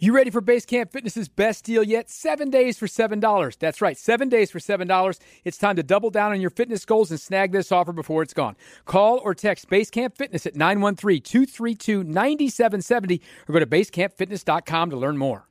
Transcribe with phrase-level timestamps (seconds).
[0.00, 2.08] You ready for Basecamp Fitness's best deal yet?
[2.08, 3.58] Seven days for $7.
[3.58, 5.18] That's right, seven days for $7.
[5.44, 8.32] It's time to double down on your fitness goals and snag this offer before it's
[8.34, 8.54] gone.
[8.84, 15.18] Call or text Basecamp Fitness at 913 232 9770 or go to basecampfitness.com to learn
[15.18, 15.48] more.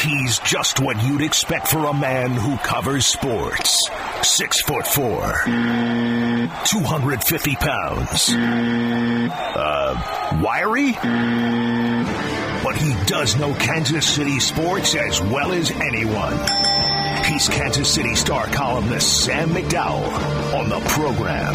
[0.00, 3.88] He's just what you'd expect for a man who covers sports.
[4.22, 8.30] Six foot four, 250 pounds.
[9.54, 10.92] Uh, wiry?
[12.62, 16.36] But he does know Kansas City sports as well as anyone.
[17.24, 21.54] He's Kansas City Star columnist Sam McDowell on the program.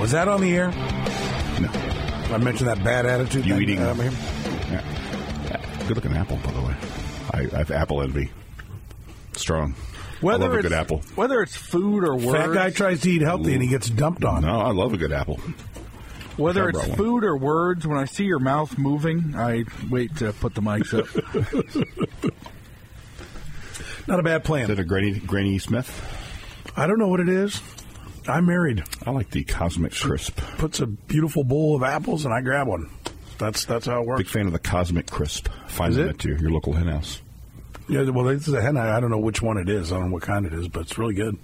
[0.00, 0.70] Was that on the air?
[1.60, 1.68] No.
[2.34, 3.44] I mentioned that bad attitude.
[3.44, 3.94] You thing, eating- uh.
[4.70, 5.60] Yeah.
[5.86, 6.74] Good looking apple, by the way.
[7.40, 8.30] I, I have apple envy.
[9.32, 9.74] Strong.
[10.20, 10.98] Whether I love a it's, good apple.
[11.14, 14.24] Whether it's food or words, Fat guy tries to eat healthy and he gets dumped
[14.24, 14.42] on.
[14.42, 15.40] No, I love a good apple.
[16.36, 16.96] whether it's one.
[16.96, 20.92] food or words, when I see your mouth moving, I wait to put the mics
[20.92, 21.06] up.
[24.06, 24.62] Not a bad plan.
[24.62, 24.78] Is plan.
[24.78, 25.88] it a Granny, Granny Smith?
[26.76, 27.60] I don't know what it is.
[28.28, 28.84] I'm married.
[29.06, 30.38] I like the Cosmic Crisp.
[30.58, 32.90] Puts a beautiful bowl of apples and I grab one.
[33.38, 34.18] That's that's how it works.
[34.18, 35.48] Big fan of the Cosmic Crisp.
[35.68, 36.10] Find Is them it?
[36.10, 37.22] at your, your local hen house.
[37.90, 38.76] Yeah, well, this is a hen.
[38.76, 39.90] I don't know which one it is.
[39.92, 41.36] I don't know what kind it is, but it's really good.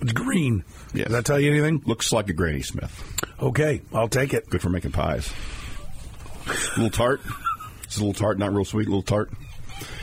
[0.00, 0.64] It's green.
[0.94, 1.06] Yes.
[1.06, 1.82] Does that tell you anything?
[1.86, 3.24] Looks like a Granny Smith.
[3.40, 4.48] Okay, I'll take it.
[4.48, 5.32] Good for making pies.
[6.46, 7.20] A little tart.
[7.84, 8.86] It's a little tart, not real sweet.
[8.86, 9.30] A little tart.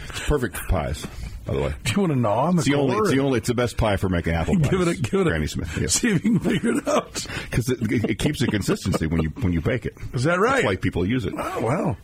[0.10, 1.06] It's perfect for pies,
[1.46, 1.74] by the way.
[1.84, 2.98] Do you want to gnaw on the It's the only.
[2.98, 3.38] It's the only.
[3.38, 4.70] It's the best pie for making apple pies.
[4.70, 5.78] Give it a give it a Granny Smith.
[5.80, 5.94] Yes.
[5.94, 7.14] See if you can figure it out.
[7.50, 9.98] because it, it keeps the consistency when you when you bake it.
[10.14, 10.56] Is that right?
[10.56, 11.34] That's why people use it.
[11.38, 11.98] Oh wow.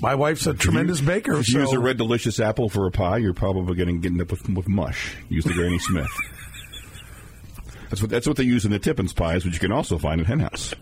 [0.00, 1.38] My wife's a tremendous baker.
[1.38, 4.20] If you use a red delicious apple for a pie, you're probably going to get
[4.20, 5.14] up with, with mush.
[5.28, 6.10] Use the Granny Smith.
[7.90, 10.20] That's what that's what they use in the Tippin's pies, which you can also find
[10.20, 10.74] at Hen House.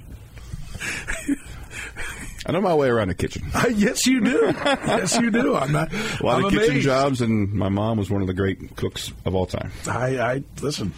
[2.47, 3.43] I know my way around the kitchen.
[3.55, 4.53] Uh, yes, you do.
[4.65, 5.55] yes, you do.
[5.55, 5.93] I'm not.
[5.93, 6.85] A lot I'm of kitchen amazed.
[6.85, 9.71] jobs, and my mom was one of the great cooks of all time.
[9.87, 10.95] I, I listen.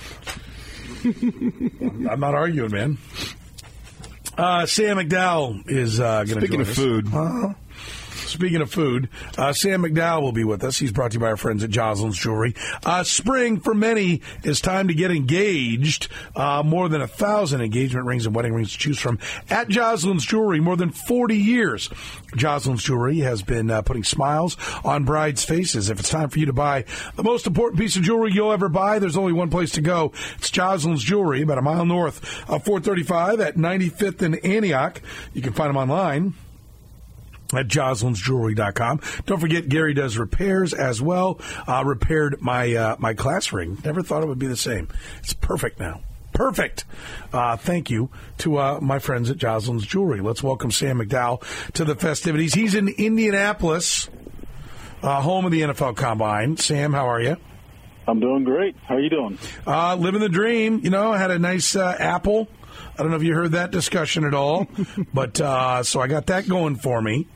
[1.04, 2.98] I'm not arguing, man.
[4.38, 7.54] Uh, Sam McDowell is uh, going to Speaking of food, Uh,
[8.26, 10.78] speaking of food, uh, Sam McDowell will be with us.
[10.78, 12.54] He's brought to you by our friends at Joslin's Jewelry.
[12.84, 16.08] Uh, spring for many is time to get engaged.
[16.34, 19.18] Uh, more than a thousand engagement rings and wedding rings to choose from
[19.50, 20.60] at Joslin's Jewelry.
[20.60, 21.90] More than 40 years.
[22.36, 25.90] Joslin's Jewelry has been uh, putting smiles on brides' faces.
[25.90, 26.84] If it's time for you to buy
[27.16, 30.12] the most important piece of jewelry you'll ever buy, there's only one place to go.
[30.38, 35.00] It's Joslin's Jewelry, about a mile north of 435 at 95th and Antioch.
[35.34, 36.34] You can find them online
[37.52, 39.00] at joslinsjewelry.com.
[39.26, 41.40] Don't forget Gary does repairs as well.
[41.66, 43.78] Uh, repaired my uh, my class ring.
[43.84, 44.88] Never thought it would be the same.
[45.18, 46.02] It's perfect now.
[46.32, 46.84] Perfect.
[47.32, 50.20] Uh, thank you to uh, my friends at Joslin's Jewelry.
[50.20, 51.42] Let's welcome Sam McDowell
[51.74, 52.54] to the festivities.
[52.54, 54.08] He's in Indianapolis,
[55.02, 56.56] uh, home of the NFL Combine.
[56.56, 57.36] Sam, how are you?
[58.08, 58.76] I'm doing great.
[58.86, 59.38] How are you doing?
[59.66, 60.80] Uh, living the dream.
[60.82, 62.48] You know, I had a nice uh, apple.
[62.94, 64.66] I don't know if you heard that discussion at all,
[65.14, 67.26] but uh, so I got that going for me,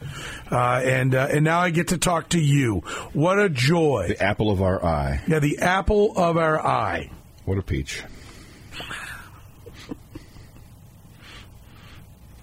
[0.52, 2.80] uh, and uh, and now I get to talk to you.
[3.14, 4.06] What a joy!
[4.08, 5.22] the apple of our eye.
[5.26, 7.10] Yeah, the apple of our eye.
[7.46, 8.02] What a peach!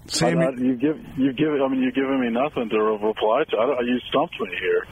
[0.06, 1.48] Sam, I- I- you give you give.
[1.52, 3.56] I mean, you've given me nothing to reply to.
[3.58, 4.86] I don't, you stumped me here,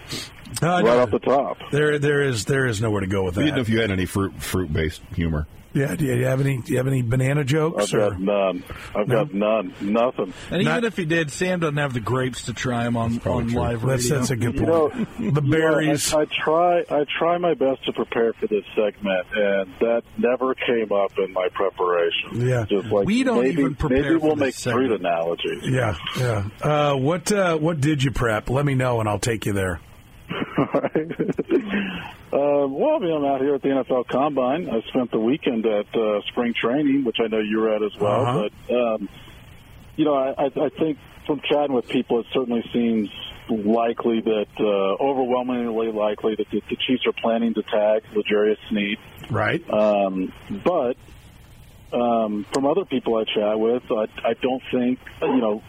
[0.63, 1.59] uh, right no, off the top.
[1.71, 3.91] there there is there is nowhere to go with We didn't know if you had
[3.91, 5.47] any fruit fruit based humor.
[5.75, 8.63] Yeah, do you have any do you have any banana jokes I've or got none.
[8.95, 9.25] I've No?
[9.25, 9.73] got none.
[9.81, 10.35] Nothing.
[10.51, 13.19] And Not- even if he did, Sam doesn't have the grapes to try them on,
[13.25, 13.59] on true.
[13.59, 14.19] live that's radio.
[14.19, 14.69] that's a good You point.
[14.69, 16.13] know, the you know, berries.
[16.13, 16.81] I, I try.
[16.91, 21.33] I try my best to prepare for this segment, and that never came up in
[21.33, 22.47] my preparation.
[22.47, 22.67] Yeah.
[22.69, 24.03] just like we don't maybe, even prepare.
[24.03, 25.01] Maybe we'll this make fruit segment.
[25.07, 25.63] analogies.
[25.65, 26.49] yeah, yeah.
[26.61, 28.51] Uh, what uh, what did you prep?
[28.51, 29.81] Let me know and I'll take you there.
[30.75, 30.89] Uh,
[32.33, 34.69] well, I mean, I'm out here at the NFL Combine.
[34.71, 37.97] I spent the weekend at uh, spring training, which I know you were at as
[38.01, 38.27] well.
[38.27, 38.49] Uh-huh.
[38.69, 39.09] But um,
[39.97, 43.11] you know, I, I I think from chatting with people, it certainly seems
[43.49, 48.99] likely that uh, overwhelmingly likely that the, the Chiefs are planning to tag L'Jarius Sneed.
[49.31, 49.69] Right.
[49.71, 50.33] Um,
[50.65, 50.97] but
[51.93, 55.63] um, from other people I chat with, I, I don't think you know.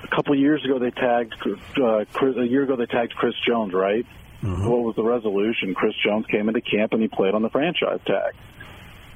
[0.00, 3.34] A couple of years ago, they tagged uh, Chris, a year ago they tagged Chris
[3.44, 4.06] Jones, right?
[4.42, 4.68] Mm-hmm.
[4.68, 5.74] What was the resolution?
[5.74, 8.34] Chris Jones came into camp and he played on the franchise tag.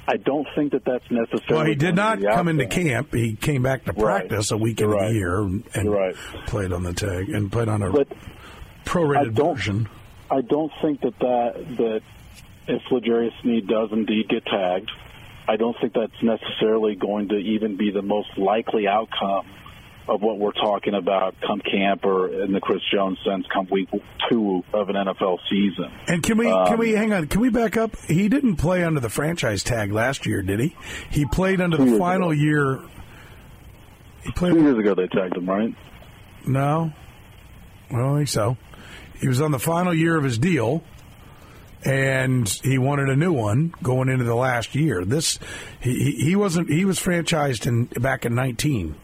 [0.09, 1.43] I don't think that that's necessary.
[1.51, 3.15] Well, he did not come into camp.
[3.15, 4.27] He came back to Right.
[4.29, 5.09] practice a week into right.
[5.09, 6.17] the year and, right.
[6.47, 9.89] played on the tag and played on a But I prorated don't- version.
[10.29, 12.03] I don't think that that that
[12.67, 14.91] if L'Jarius Sneed does indeed get tagged,
[15.47, 19.47] I don't think that's necessarily going to even be the most likely outcome
[20.09, 23.89] of what we're talking about come camp or in the Chris Jones sense come week
[24.29, 25.93] two of an NFL season.
[26.09, 27.27] And can we can we um, hang on?
[27.29, 27.97] Can we back up?
[28.07, 30.77] He didn't play under the franchise tag last year, did he?
[31.11, 32.41] He played under the final ago.
[32.41, 32.81] year.
[34.25, 34.55] He played.
[34.55, 35.75] Two years ago they tagged him, right?
[36.47, 36.93] No,
[37.91, 38.57] I don't think so.
[39.21, 40.83] He was on the final year of his deal,
[41.85, 45.05] and he wanted a new one going into the last year.
[45.05, 45.39] This
[45.81, 46.69] he he, he wasn't.
[46.69, 48.97] He was franchised in back in nineteen.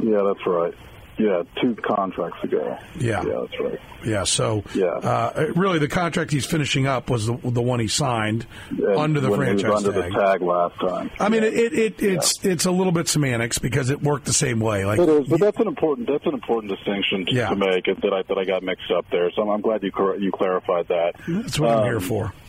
[0.00, 0.74] Yeah, that's right.
[1.18, 2.76] Yeah, two contracts ago.
[2.98, 3.22] Yeah.
[3.22, 3.78] yeah, that's right.
[4.04, 4.86] Yeah, so Yeah.
[4.86, 9.20] uh, really the contract he's finishing up was the, the one he signed And under
[9.20, 10.10] the franchise under tag.
[10.12, 11.10] the tag last time.
[11.20, 14.32] I mean, it, it, it it's it's a little bit semantics because it worked the
[14.32, 14.86] same way.
[14.86, 17.50] Like It is, but that's an important that's an important distinction to, Yeah.
[17.50, 19.30] to make that I that I got mixed up there.
[19.32, 21.12] So I'm, I'm glad you cor- you clarified that.
[21.28, 22.32] that's what I'm Um, here for.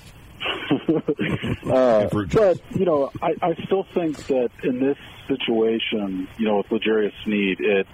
[1.66, 4.98] Uh, but you know, I, I still think that in this
[5.28, 7.88] situation, you know, with L'Jarius Sneed, it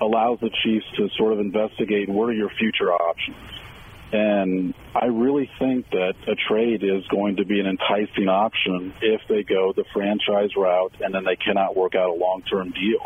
[0.00, 3.36] allows the Chiefs to sort of investigate what are your future options.
[4.12, 9.20] And I really think that a trade is going to be an enticing option if
[9.28, 13.00] they go the franchise route and then they cannot work out a long term deal.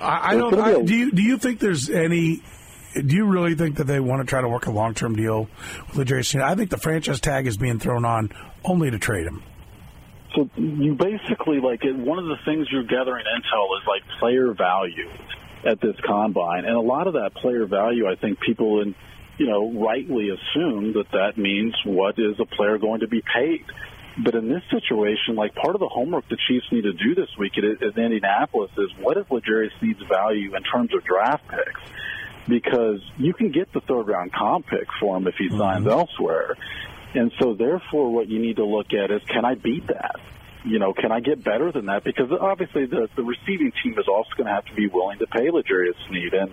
[0.00, 0.58] I, I don't.
[0.58, 2.42] I, do you do you think there's any?
[2.94, 5.48] Do you really think that they want to try to work a long term deal
[5.94, 6.40] with Jason?
[6.40, 8.30] I think the franchise tag is being thrown on
[8.64, 9.42] only to trade him.
[10.34, 15.10] So you basically like one of the things you're gathering intel is like player value
[15.64, 18.94] at this combine, and a lot of that player value, I think people in
[19.38, 23.64] you know rightly assume that that means what is a player going to be paid.
[24.22, 27.30] But in this situation, like part of the homework the Chiefs need to do this
[27.38, 31.80] week at, at Indianapolis is what is L'Jarius Sneed's value in terms of draft picks?
[32.46, 35.88] Because you can get the third round comp pick for him if he signs mm-hmm.
[35.88, 36.56] elsewhere.
[37.14, 40.20] And so, therefore, what you need to look at is can I beat that?
[40.64, 42.04] You know, can I get better than that?
[42.04, 45.26] Because obviously, the the receiving team is also going to have to be willing to
[45.26, 46.32] pay L'Jarius Sneed.
[46.32, 46.50] And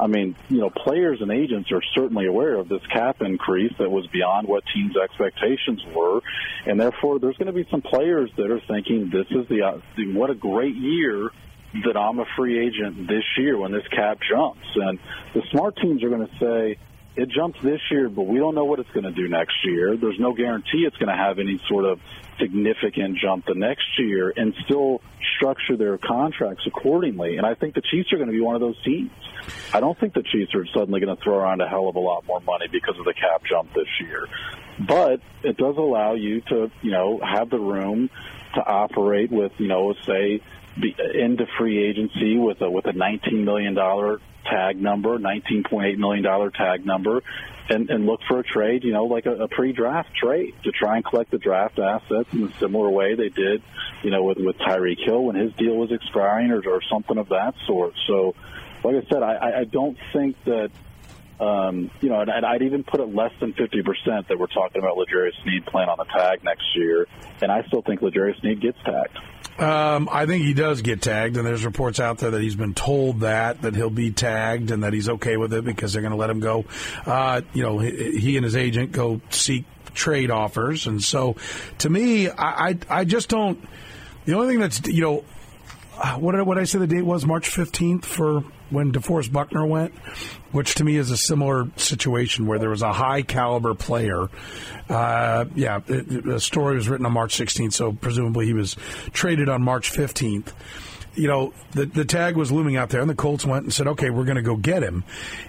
[0.00, 3.90] I mean, you know, players and agents are certainly aware of this cap increase that
[3.90, 6.20] was beyond what teams' expectations were,
[6.66, 10.12] and therefore, there's going to be some players that are thinking this is uh, the
[10.12, 11.30] what a great year
[11.84, 14.66] that I'm a free agent this year when this cap jumps.
[14.74, 14.98] And
[15.34, 16.78] the smart teams are going to say,
[17.16, 19.96] it jumps this year, but we don't know what it's going to do next year.
[19.96, 22.00] There's no guarantee it's going to have any sort of
[22.38, 25.02] significant jump the next year and still
[25.36, 27.36] structure their contracts accordingly.
[27.36, 29.10] And I think the Chiefs are going to be one of those teams.
[29.74, 32.00] I don't think the Chiefs are suddenly going to throw around a hell of a
[32.00, 34.26] lot more money because of the cap jump this year.
[34.78, 38.08] But it does allow you to, you know, have the room
[38.54, 40.40] to operate with, you know, say,
[41.14, 46.50] into free agency with a with a 19 million dollar tag number, 19.8 million dollar
[46.50, 47.22] tag number,
[47.68, 50.96] and and look for a trade, you know, like a, a pre-draft trade to try
[50.96, 53.62] and collect the draft assets in a similar way they did,
[54.02, 57.28] you know, with with Tyreek Hill when his deal was expiring or, or something of
[57.28, 57.94] that sort.
[58.06, 58.34] So,
[58.82, 60.70] like I said, I, I- don't think that.
[61.40, 64.98] Um, you know, and I'd, even put it less than 50% that we're talking about
[64.98, 67.06] L'Jarius Sneed playing on the tag next year,
[67.40, 69.18] and I still think L'Jarius Sneed gets tagged.
[69.60, 72.72] Um, I think he does get tagged, and there's reports out there that he's been
[72.72, 76.12] told that that he'll be tagged and that he's okay with it because they're going
[76.12, 76.64] to let him go.
[77.04, 81.36] Uh, you know, he, he and his agent go seek trade offers, and so
[81.78, 83.62] to me, I I, I just don't.
[84.24, 85.24] The only thing that's you know,
[85.98, 89.66] uh, what did, what I say the date was March 15th for when DeForest Buckner
[89.66, 89.92] went,
[90.52, 94.28] which to me is a similar situation where there was a high caliber player.
[94.88, 98.76] Uh, yeah, it, the story was written on March 16th, so presumably he was
[99.12, 100.52] traded on March 15th.
[101.12, 103.88] You know, the the tag was looming out there, and the Colts went and said,
[103.88, 105.02] "Okay, we're going to go get him."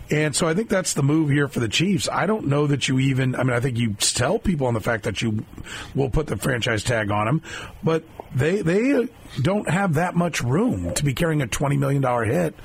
[0.10, 2.10] And so I think that's the move here for the Chiefs.
[2.12, 3.36] I don't know that you even.
[3.36, 5.46] I mean, I think you tell people on the fact that you
[5.94, 7.42] will put the franchise tag on him,
[7.84, 9.08] but they they
[9.40, 12.56] don't have that much room to be carrying a twenty million dollar hit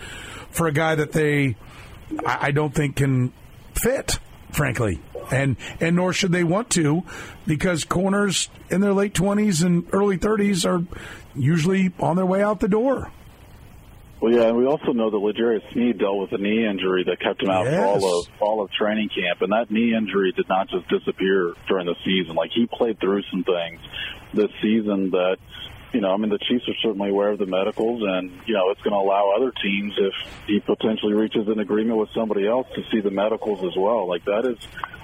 [0.56, 1.56] for a guy that they
[2.24, 3.32] I, I don't think can
[3.74, 4.18] fit,
[4.52, 5.00] frankly.
[5.30, 7.02] And and nor should they want to,
[7.46, 10.82] because corners in their late twenties and early thirties are
[11.34, 13.10] usually on their way out the door.
[14.20, 17.20] Well, yeah, and we also know that L'Jarius Sneed dealt with a knee injury that
[17.20, 17.76] kept him out Yes.
[17.76, 21.52] for all of all of training camp, and that knee injury did not just disappear
[21.68, 22.34] during the season.
[22.34, 23.80] Like he played through some things
[24.32, 25.36] this season that,
[25.96, 28.68] you know, I mean, the Chiefs are certainly aware of the medicals, and you know,
[28.68, 30.12] it's going to allow other teams if
[30.46, 34.06] he potentially reaches an agreement with somebody else to see the medicals as well.
[34.06, 34.58] Like that is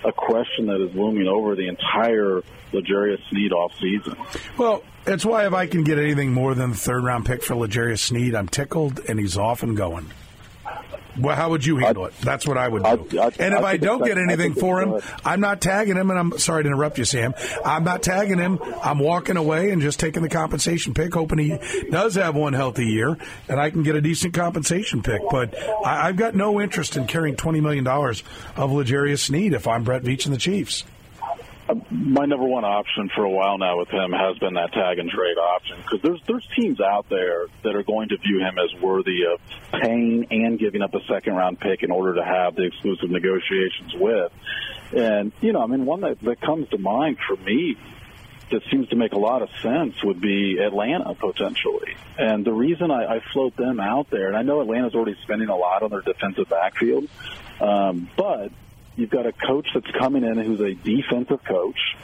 [0.04, 2.42] a question that is looming over the entire
[2.74, 4.16] L'Jarius Sneed off season.
[4.58, 7.54] Well, that's why if I can get anything more than the third round pick for
[7.56, 10.10] L'Jarius Sneed, I'm tickled, and he's off and going.
[11.18, 12.14] Well, how would you handle it?
[12.20, 13.20] That's what I would do.
[13.20, 15.00] I- I- and if I I, don't get anything for him.
[15.24, 16.10] I'm not tagging him.
[16.10, 17.34] And I'm sorry to interrupt you, Sam.
[17.64, 18.58] I'm not tagging him.
[18.82, 21.58] I'm walking away and just taking the compensation pick, hoping he
[21.90, 23.16] does have one healthy year,
[23.48, 25.20] and I can get a decent compensation pick.
[25.30, 25.54] But
[25.84, 28.22] I, I've got no interest in carrying twenty million dollars
[28.56, 30.84] of L'Jarius Sneed if I'm Brett Veach and the Chiefs.
[31.90, 35.08] My number one option for a while now with him has been that tag and
[35.08, 38.82] trade option because there's there's teams out there that are going to view him as
[38.82, 39.40] worthy of
[39.80, 43.94] paying and giving up a second round pick in order to have the exclusive negotiations
[43.94, 44.32] with.
[44.94, 47.76] And you know, I mean, one that that comes to mind for me
[48.50, 51.96] that seems to make a lot of sense would be Atlanta potentially.
[52.18, 55.48] And the reason I, I float them out there, and I know Atlanta's already spending
[55.48, 57.08] a lot on their defensive backfield,
[57.60, 58.52] um, but
[58.96, 61.96] you've got a coach that's coming in who's a defensive coach.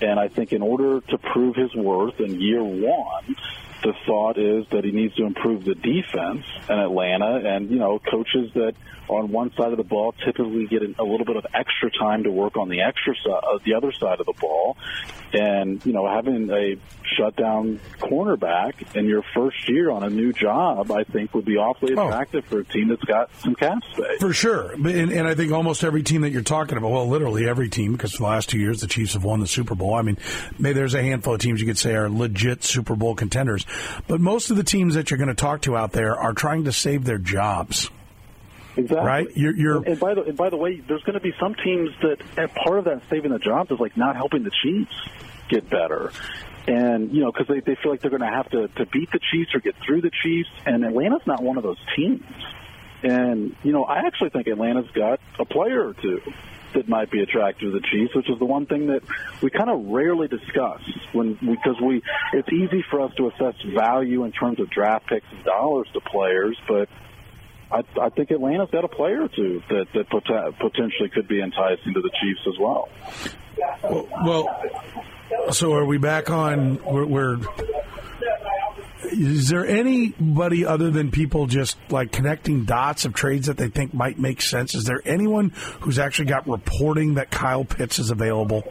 [0.00, 3.36] And I think in order to prove his worth in year one,
[3.82, 7.42] the thought is that he needs to improve the defense in Atlanta.
[7.44, 8.74] And, you know, coaches that
[9.08, 12.30] on one side of the ball typically get a little bit of extra time to
[12.30, 14.76] work on the extra side, uh, the other side of the ball.
[15.32, 16.76] And, you know, having a
[17.16, 21.94] shutdown cornerback in your first year on a new job, I think would be awfully
[21.96, 22.08] Oh.
[22.08, 24.18] attractive for a team that's got some cap space.
[24.20, 24.72] For sure.
[24.72, 27.92] And, and I think almost every team that you're talking about, well, literally every team,
[27.92, 29.94] because for the last two years the Chiefs have won the Super Bowl.
[29.94, 30.18] I mean,
[30.58, 33.65] maybe there's a handful of teams you could say are legit Super Bowl contenders.
[34.06, 36.64] But most of the teams that you're going to talk to out there are trying
[36.64, 37.90] to save their jobs.
[38.76, 39.06] Exactly.
[39.06, 39.26] Right?
[39.36, 41.90] You're- you're- and, by the and by the way, there's going to be some teams
[42.02, 44.92] that part of that saving the jobs is like not helping the Chiefs
[45.48, 46.12] get better.
[46.68, 49.10] And you know, because they, they feel like they're going to have to to beat
[49.12, 52.22] the Chiefs or get through the Chiefs, and Atlanta's not one of those teams.
[53.02, 56.20] And you know, I actually think Atlanta's got a player or two
[56.76, 59.02] that might be attractive to the Chiefs, which is the one thing that
[59.42, 60.80] we kind of rarely discuss
[61.12, 62.02] when because we
[62.32, 66.00] it's easy for us to assess value in terms of draft picks and dollars to
[66.00, 66.88] players, but
[67.70, 71.40] I, I think Atlanta's got a player or two that that pot- potentially could be
[71.40, 72.88] enticing to the Chiefs as well.
[74.24, 76.82] Well, so are we back on?
[76.84, 77.38] We're, we're
[79.06, 83.94] is there anybody other than people just like connecting dots of trades that they think
[83.94, 84.74] might make sense?
[84.74, 88.64] Is there anyone who's actually got reporting that Kyle Pitts is available?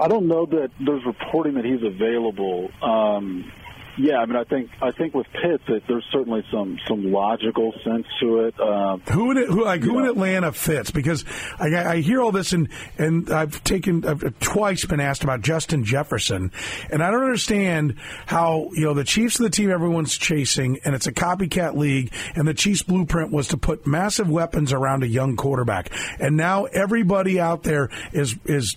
[0.00, 2.70] I don't know that there's reporting that he's available.
[2.82, 3.50] Um,
[3.98, 7.72] yeah, I mean, I think I think with Pitts, that there's certainly some some logical
[7.84, 8.58] sense to it.
[8.60, 10.92] Um, Who in who like who in Atlanta fits?
[10.92, 11.24] Because
[11.58, 15.84] I, I hear all this and and I've taken I've twice been asked about Justin
[15.84, 16.52] Jefferson,
[16.90, 20.94] and I don't understand how you know the Chiefs are the team everyone's chasing, and
[20.94, 25.08] it's a copycat league, and the Chiefs' blueprint was to put massive weapons around a
[25.08, 25.90] young quarterback,
[26.20, 28.76] and now everybody out there is is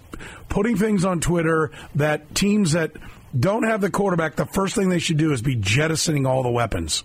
[0.49, 2.91] putting things on Twitter that teams that
[3.37, 6.51] don't have the quarterback, the first thing they should do is be jettisoning all the
[6.51, 7.03] weapons.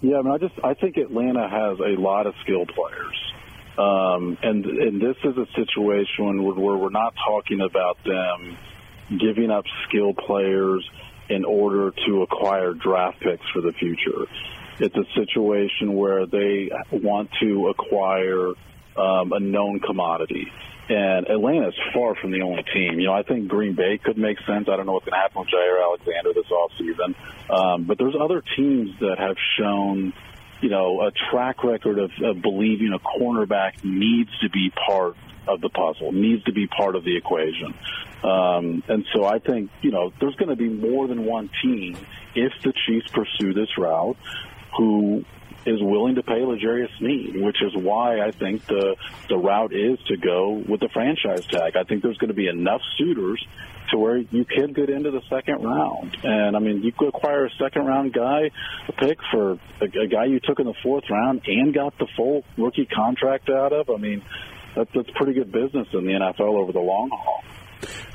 [0.00, 3.16] Yeah, I mean, I just I think Atlanta has a lot of skilled players,
[3.78, 8.58] um, and and this is a situation where, we're not talking about them
[9.20, 10.88] giving up skilled players
[11.28, 14.26] in order to acquire draft picks for the future.
[14.80, 18.48] It's a situation where they want to acquire
[18.96, 20.50] um, a known commodity.
[20.88, 22.98] And Atlanta is far from the only team.
[22.98, 24.68] You know, I think Green Bay could make sense.
[24.68, 27.14] I don't know what's going to happen with Jaire Alexander this offseason.
[27.50, 30.12] Um, but there's other teams that have shown,
[30.60, 35.60] you know, a track record of, of believing a cornerback needs to be part of
[35.60, 37.74] the puzzle, needs to be part of the equation.
[38.22, 41.96] Um, and so I think, you know, there's going to be more than one team
[42.34, 44.16] if the Chiefs pursue this route
[44.76, 45.24] who
[45.66, 48.96] is willing to pay L'Jarius Sneed, which is why I think the
[49.28, 51.76] the route is to go with the franchise tag.
[51.76, 53.44] I think there's going to be enough suitors
[53.90, 56.16] to where you can get into the second round.
[56.22, 58.50] And I mean, you could acquire a second round guy,
[58.88, 62.06] a pick for a, a guy you took in the fourth round and got the
[62.16, 63.90] full rookie contract out of.
[63.90, 64.22] I mean,
[64.74, 67.44] that, that's pretty good business in the NFL over the long haul.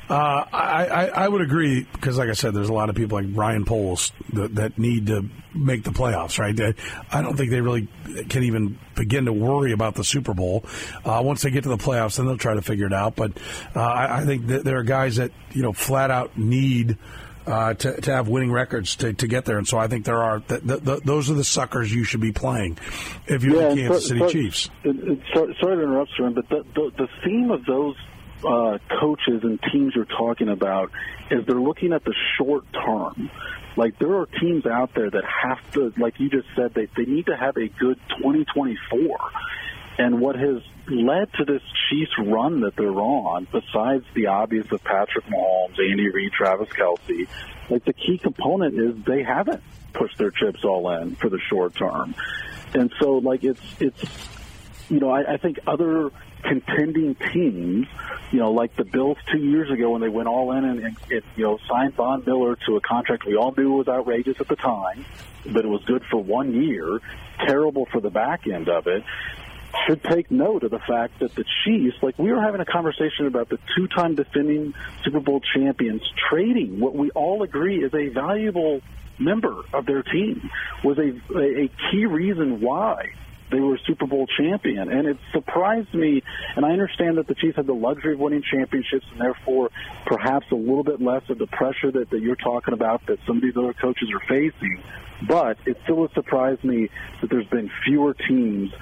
[0.08, 3.18] Uh, I, I, I would agree because, like I said, there's a lot of people
[3.20, 6.56] like Ryan Poles that, that need to make the playoffs, right?
[6.56, 6.74] They-
[7.12, 7.88] I don't think they really
[8.30, 10.64] can even begin to worry about the Super Bowl.
[11.04, 13.16] Uh, once they get to the playoffs, then they'll try to figure it out.
[13.16, 13.32] But
[13.76, 16.96] uh, I, I think that there are guys that you know flat out need.
[17.46, 20.22] Uh, to, to have winning records to, to get there, and so I think there
[20.22, 22.76] are th- th- th- those are the suckers you should be playing
[23.26, 24.70] if you're the Kansas so- City so- Chiefs.
[24.84, 27.96] it- it- sorry, sorry to interrupt, Sharon, but the, the, the theme of those
[28.44, 30.90] uh, coaches and teams you're talking about
[31.30, 33.30] is they're looking at the short term.
[33.76, 37.04] Like there are teams out there that have to, like you just said, they they
[37.04, 39.18] need to have a good 2024.
[39.98, 44.82] And what has led to this Chiefs run that they're on, besides the obvious of
[44.84, 47.26] Patrick Mahomes, Andy Reid, Travis Kelce,
[47.68, 51.74] like the key component is they haven't pushed their chips all in for the short
[51.74, 52.14] term.
[52.74, 54.04] And so, like, it's it's
[54.88, 56.10] you know, I, I think other
[56.48, 57.86] contending teams,
[58.32, 60.96] you know, like the Bills two years ago when they went all in and, and,
[61.10, 64.48] and you know signed Von Miller to a contract we all knew was outrageous at
[64.48, 65.04] the time,
[65.44, 67.00] but it was good for one year,
[67.46, 69.04] terrible for the back end of it.
[69.86, 73.26] Should take note of the fact that the Chiefs, like we were having a conversation
[73.26, 74.72] about the two-time defending
[75.04, 78.80] Super Bowl champions trading what we all agree is a valuable
[79.18, 80.48] member of their team
[80.82, 83.12] was a, a key reason why
[83.50, 84.90] they were a Super Bowl champion.
[84.90, 86.22] And it surprised me,
[86.56, 89.70] and I understand that the Chiefs had the luxury of winning championships and therefore
[90.06, 93.36] perhaps a little bit less of the pressure that, that you're talking about that some
[93.36, 94.82] of these other coaches are facing.
[95.26, 96.90] But it still has surprised me
[97.20, 98.72] that there's been fewer teams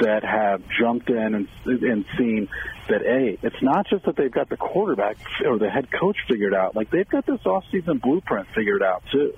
[0.00, 2.48] that have jumped in and, and seen
[2.88, 6.54] that a it's not just that they've got the quarterback or the head coach figured
[6.54, 9.34] out like they've got this offseason blueprint figured out too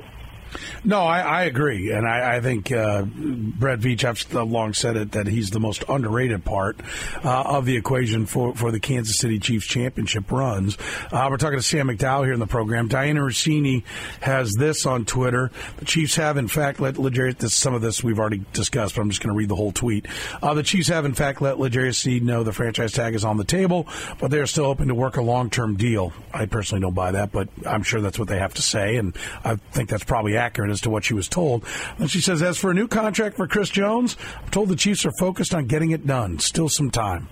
[0.85, 4.05] no, I, I agree, and I, I think uh, Brett Veach.
[4.05, 6.81] I've long said it that he's the most underrated part
[7.25, 10.77] uh, of the equation for, for the Kansas City Chiefs championship runs.
[11.11, 12.89] Uh, we're talking to Sam McDowell here in the program.
[12.89, 13.85] Dianna Russini
[14.21, 15.51] has this on Twitter.
[15.79, 17.39] The Chiefs have, in fact, let L'Jarius.
[17.39, 19.73] This, some of this we've already discussed, but I'm just going to read the whole
[19.73, 20.07] tweet.
[20.43, 23.37] Uh, the Chiefs have, in fact, let L'Jarius Sneed know the franchise tag is on
[23.37, 26.13] the table, but they are still open to work a long term deal.
[26.33, 29.17] I personally don't buy that, but I'm sure that's what they have to say, and
[29.45, 31.65] I think that's probably accurate as to what she was told.
[31.99, 35.07] And she says, as for a new contract for Chris Jones, I'm told the Chiefs
[35.07, 36.39] are focused on getting it done.
[36.39, 37.29] Still some time.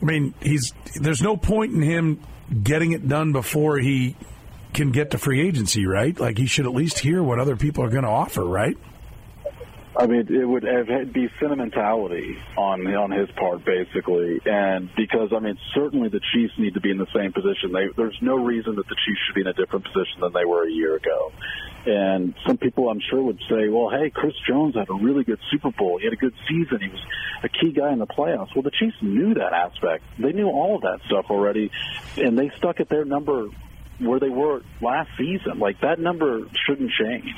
[0.00, 2.20] I mean, he's there's no point in him
[2.62, 4.16] getting it done before he
[4.72, 6.18] can get to free agency, right?
[6.18, 8.76] Like he should at least hear what other people are going to offer, right?
[9.98, 15.38] I mean, it would have, be sentimentality on on his part, basically, and because I
[15.38, 17.72] mean, certainly the Chiefs need to be in the same position.
[17.72, 20.44] They, there's no reason that the Chiefs should be in a different position than they
[20.44, 21.32] were a year ago.
[21.86, 25.40] And some people, I'm sure, would say, "Well, hey, Chris Jones had a really good
[25.50, 25.98] Super Bowl.
[25.98, 26.80] He had a good season.
[26.80, 27.00] He was
[27.42, 30.04] a key guy in the playoffs." Well, the Chiefs knew that aspect.
[30.18, 31.70] They knew all of that stuff already,
[32.16, 33.48] and they stuck at their number
[33.98, 35.58] where they were last season.
[35.58, 37.34] Like that number shouldn't change.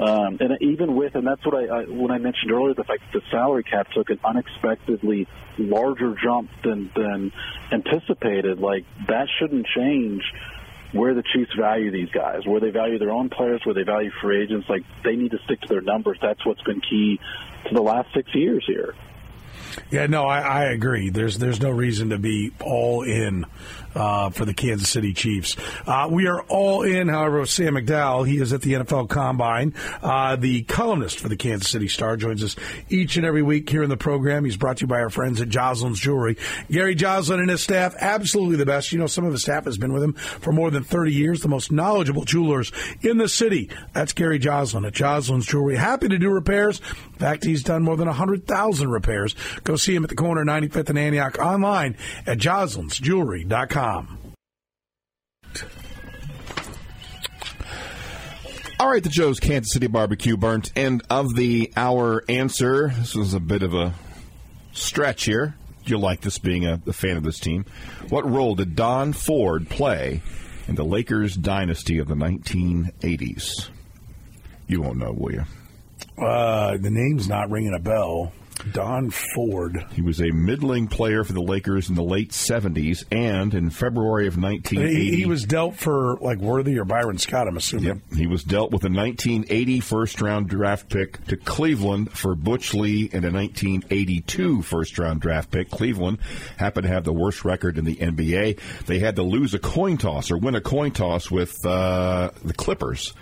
[0.00, 3.02] Um, and even with, and that's what I, I when I mentioned earlier, the fact
[3.12, 7.32] that the salary cap took an unexpectedly larger jump than than
[7.70, 8.60] anticipated.
[8.60, 10.22] Like that shouldn't change
[10.92, 14.10] where the Chiefs value these guys, where they value their own players, where they value
[14.22, 14.68] free agents.
[14.68, 16.18] Like they need to stick to their numbers.
[16.22, 17.20] That's what's been key
[17.68, 18.94] to the last six years here.
[19.90, 21.10] Yeah, no, I, I agree.
[21.10, 23.46] There's there's no reason to be all in
[23.94, 25.56] uh, for the Kansas City Chiefs.
[25.86, 28.26] Uh, we are all in, however, with Sam McDowell.
[28.26, 29.74] He is at the NFL Combine.
[30.02, 32.56] Uh, the columnist for the Kansas City Star joins us
[32.88, 34.44] each and every week here in the program.
[34.44, 36.36] He's brought to you by our friends at Joslin's Jewelry.
[36.70, 38.92] Gary Joslin and his staff, absolutely the best.
[38.92, 41.40] You know, some of his staff has been with him for more than 30 years,
[41.40, 42.72] the most knowledgeable jewelers
[43.02, 43.70] in the city.
[43.92, 45.76] That's Gary Joslin at Joslin's Jewelry.
[45.76, 46.80] Happy to do repairs.
[47.12, 49.34] In fact, he's done more than 100,000 repairs.
[49.64, 53.79] Go see him at the corner 95th and Antioch online at joslinsjewelry.com.
[58.78, 62.88] All right, the Joe's Kansas City Barbecue burnt end of the hour answer.
[62.88, 63.94] This was a bit of a
[64.72, 65.54] stretch here.
[65.84, 67.64] You like this being a, a fan of this team.
[68.10, 70.20] What role did Don Ford play
[70.68, 73.68] in the Lakers dynasty of the 1980s?
[74.66, 75.44] You won't know, will you?
[76.18, 78.32] Uh, the name's not ringing a bell.
[78.72, 79.84] Don Ford.
[79.92, 84.26] He was a middling player for the Lakers in the late 70s, and in February
[84.26, 85.10] of 1980.
[85.10, 87.86] He, he was dealt for, like, Worthy or Byron Scott, I'm assuming.
[87.86, 87.98] Yep.
[88.16, 93.10] He was dealt with a 1980 first round draft pick to Cleveland for Butch Lee
[93.12, 95.70] and a 1982 first round draft pick.
[95.70, 96.18] Cleveland
[96.56, 98.58] happened to have the worst record in the NBA.
[98.86, 102.54] They had to lose a coin toss or win a coin toss with uh, the
[102.54, 103.14] Clippers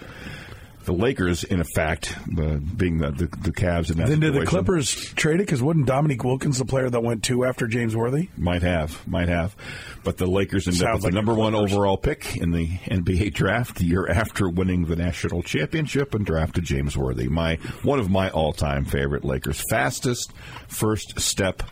[0.89, 4.47] the Lakers, in effect, uh, being the, the, the Cavs in that Then did the
[4.47, 5.45] Clippers trade it?
[5.45, 8.31] Because wasn't Dominique Wilkins the player that went two after James Worthy?
[8.39, 9.55] Might have, might have.
[10.03, 13.35] But the Lakers ended up with like the number one overall pick in the NBA
[13.35, 17.29] draft the year after winning the national championship and drafted James Worthy.
[17.29, 19.63] My one of my all time favorite Lakers.
[19.69, 20.33] Fastest
[20.69, 21.63] first step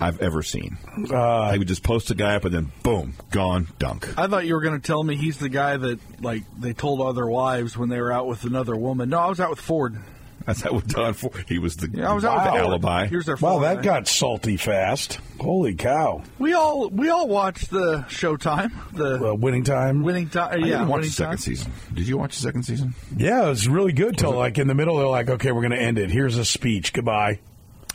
[0.00, 0.78] I've ever seen.
[1.10, 4.18] Uh, I would just post a guy up and then boom, gone, dunk.
[4.18, 7.00] I thought you were going to tell me he's the guy that like they told
[7.00, 9.10] other wives when they were out with another woman.
[9.10, 9.98] No, I was out with Ford.
[10.46, 11.44] That's that with Don Ford.
[11.48, 12.52] He was the yeah, I was out wow.
[12.52, 13.06] with alibi.
[13.06, 15.20] Here's their wow, that got salty fast.
[15.38, 16.22] Holy cow!
[16.38, 20.64] We all we all watched the Showtime, the winning time, winning time.
[20.64, 21.38] Yeah, watch the second time.
[21.38, 21.72] season.
[21.92, 22.94] Did you watch the second season?
[23.14, 24.16] Yeah, it was really good.
[24.16, 26.10] Till like in the middle, they're like, "Okay, we're going to end it.
[26.10, 26.94] Here's a speech.
[26.94, 27.40] Goodbye."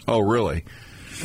[0.08, 0.66] Oh, really?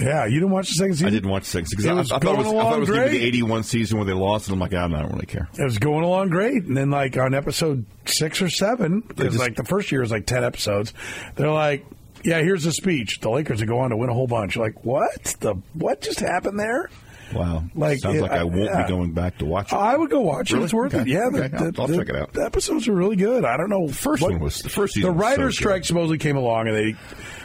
[0.01, 1.07] Yeah, you didn't watch the second season.
[1.09, 2.51] I didn't watch the second season It because was I, I thought it was, I
[2.51, 4.73] thought it was going to be the '81 season where they lost, and I'm like,
[4.75, 5.49] ah, I don't really care.
[5.59, 9.57] It was going along great, and then like on episode six or seven, because like
[9.57, 10.93] the first year was like ten episodes,
[11.37, 11.85] they're like,
[12.23, 13.21] "Yeah, here's a speech.
[13.21, 15.37] The Lakers are go on to win a whole bunch." Like, what?
[15.41, 16.89] The what just happened there?
[17.33, 18.83] Wow, Like, sounds it- like I, I- won't yeah.
[18.83, 19.77] be going back to watch it.
[19.77, 20.55] I would go watch it.
[20.55, 20.65] Really?
[20.65, 21.03] It's worth Okay.
[21.03, 21.07] it.
[21.15, 22.33] Yeah, the, Okay, I'll- I'll the- check it out.
[22.33, 23.45] The episodes are really good.
[23.45, 23.87] I don't know.
[23.87, 25.63] The first one was- the first season The was so writer's good.
[25.63, 26.97] strike supposedly came along, and they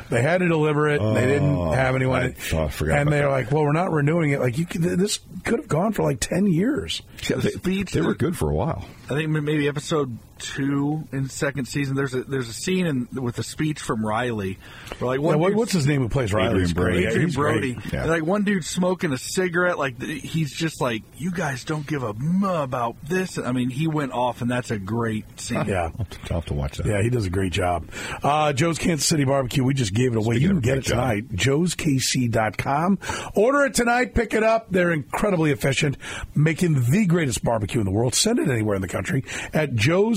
[0.10, 1.02] they had to deliver it.
[1.02, 2.22] and they didn't Oh, have anyone.
[2.24, 4.40] I saw- I forgot and they're like, "Well, we're not renewing it.
[4.40, 8.02] Like, you could, this could have gone for like ten years." Yeah, they, speech they
[8.02, 8.86] were good for a while.
[9.10, 11.96] I think maybe episode two in second season.
[11.96, 14.60] There's a there's a scene in, with a speech from Riley.
[15.00, 16.48] Where like one what, what's his name who plays Riley?
[16.48, 16.74] Adrian He's.
[16.74, 17.00] Brody.
[17.02, 17.36] Yeah, Adrian he's.
[17.36, 17.78] Brody.
[17.92, 18.02] Yeah.
[18.02, 19.78] And, Like one dude smoking a cigarette.
[19.78, 23.38] Like he's just like, you guys don't give a m about this.
[23.38, 25.66] I mean, he went off, and that's a great scene.
[25.66, 25.86] Yeah.
[25.86, 26.86] I'll have to, I'll have to watch that.
[26.86, 27.90] Yeah, he does a great job.
[28.24, 30.36] Uh, Joe's Kansas City Barbecue, we just gave it away.
[30.36, 30.98] Speaking you can get great it job.
[30.98, 31.36] tonight.
[31.36, 33.00] Joe'sKC.com.
[33.36, 34.68] Order it tonight, pick it up.
[34.72, 35.98] They're incredibly efficient,
[36.36, 38.16] making the greatest barbecue in the world.
[38.16, 39.74] Send it anywhere in the country at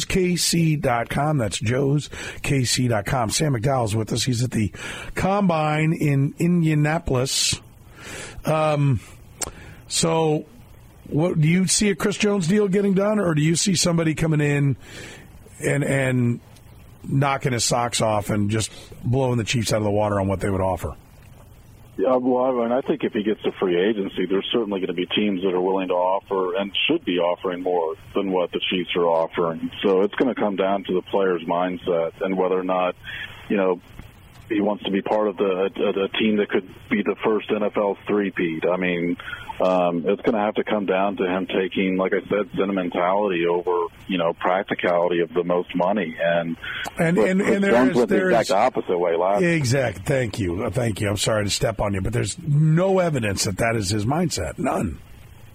[0.09, 1.39] Joe'sKC.com.
[1.39, 3.31] That's Joe'sKC.com.
[3.31, 4.25] Sam McDowell's with us.
[4.25, 4.73] He's at the
[5.15, 7.61] Combine in Indianapolis.
[8.45, 9.01] Um,
[9.87, 10.47] so,
[11.09, 14.15] what do you see a Chris Jones deal getting done, or do you see somebody
[14.15, 14.77] coming in
[15.61, 16.41] and and
[17.05, 18.71] knocking his socks off and just
[19.03, 20.95] blowing the Chiefs out of the water on what they would offer?
[21.99, 24.87] Yeah, well, I, mean, I think if he gets to free agency, there's certainly going
[24.87, 28.53] to be teams that are willing to offer and should be offering more than what
[28.53, 29.69] the Chiefs are offering.
[29.83, 32.95] So it's going to come down to the player's mindset and whether or not,
[33.49, 33.81] you know,
[34.49, 37.49] he wants to be part of the a, a team that could be the first
[37.51, 38.65] NFL three-peat.
[38.67, 39.17] I mean,
[39.61, 43.47] um, it's going to have to come down to him taking, like I said, sentimentality
[43.47, 46.17] over, you know, practicality of the most money.
[46.21, 46.57] And
[46.99, 50.07] And but and, and there is the exact is opposite way last exact.
[50.07, 51.09] Thank you, thank you.
[51.09, 54.59] I'm sorry to step on you, but there's no evidence that that is his mindset.
[54.59, 55.01] None.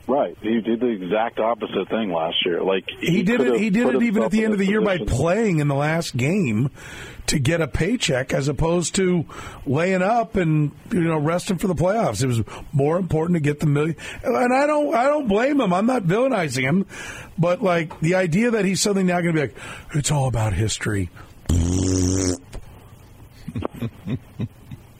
[0.05, 0.37] Right.
[0.41, 2.61] He did the exact opposite thing last year.
[2.61, 3.57] Like He, did it.
[3.59, 6.17] He did it even at the end of the year by playing in the last
[6.17, 6.71] game
[7.27, 9.25] to get a paycheck, as opposed to
[9.65, 12.21] laying up and you know resting for the playoffs.
[12.21, 12.41] It was
[12.73, 13.95] more important to get the million.
[14.23, 14.93] And I don't.
[14.93, 15.71] I don't blame him.
[15.71, 16.85] I'm not villainizing him,
[17.37, 19.55] but like the idea that he's suddenly now going to be like,
[19.93, 21.09] it's all about history.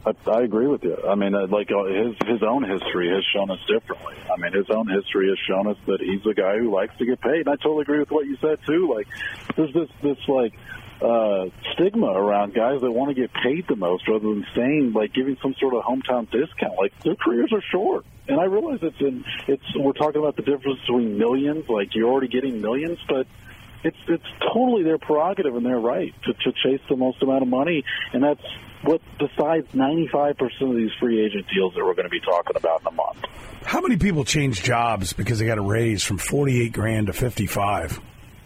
[0.06, 0.98] I, I agree with you.
[1.08, 4.16] I mean, uh, like uh, his his own history has shown us differently.
[4.32, 7.06] I mean, his own history has shown us that he's a guy who likes to
[7.06, 7.48] get paid.
[7.48, 8.94] And I totally agree with what you said too.
[8.94, 9.08] Like,
[9.56, 10.54] there's this this like
[11.02, 15.13] uh, stigma around guys that want to get paid the most, rather than saying like
[15.13, 16.78] giving some sort of hometown discount.
[16.78, 20.44] Like their careers are short, and I realize it's in it's we're talking about the
[20.44, 21.70] difference between millions.
[21.70, 23.26] Like you're already getting millions, but
[23.84, 27.48] it's it's totally their prerogative and their right to, to chase the most amount of
[27.48, 28.41] money, and that's
[28.84, 32.82] what decides 95% of these free agent deals that we're going to be talking about
[32.82, 33.17] in a month.
[33.63, 38.00] How many people change jobs because they got a raise from 48 grand to 55?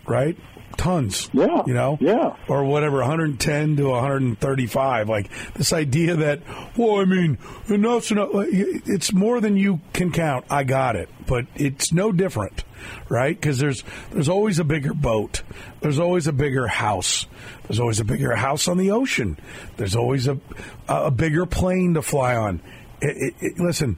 [0.05, 0.37] Right?
[0.77, 1.29] Tons.
[1.33, 1.63] Yeah.
[1.65, 1.97] You know?
[1.99, 2.35] Yeah.
[2.47, 5.09] Or whatever, 110 to 135.
[5.09, 6.41] Like this idea that,
[6.77, 7.37] well, I mean,
[7.67, 8.29] enough's enough.
[8.33, 10.45] It's more than you can count.
[10.49, 11.09] I got it.
[11.25, 12.63] But it's no different,
[13.09, 13.35] right?
[13.35, 15.41] Because there's there's always a bigger boat.
[15.81, 17.27] There's always a bigger house.
[17.67, 19.37] There's always a bigger house on the ocean.
[19.75, 20.39] There's always a
[20.87, 22.61] a bigger plane to fly on.
[23.01, 23.97] It, it, it, listen,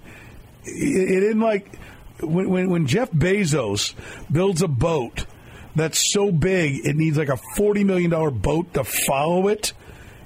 [0.64, 1.78] it, it isn't like
[2.22, 3.94] when, when when Jeff Bezos
[4.32, 5.26] builds a boat
[5.76, 9.74] that's so big it needs like a forty million dollar boat to follow it.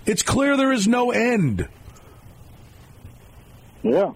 [0.06, 1.68] It's clear there is no end.
[3.84, 4.14] Yeah,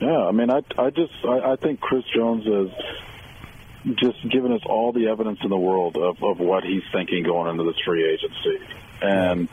[0.00, 0.26] yeah.
[0.26, 4.92] I mean, I I just I, I think Chris Jones has just given us all
[4.92, 8.64] the evidence in the world of of what he's thinking going into this free agency,
[9.00, 9.48] and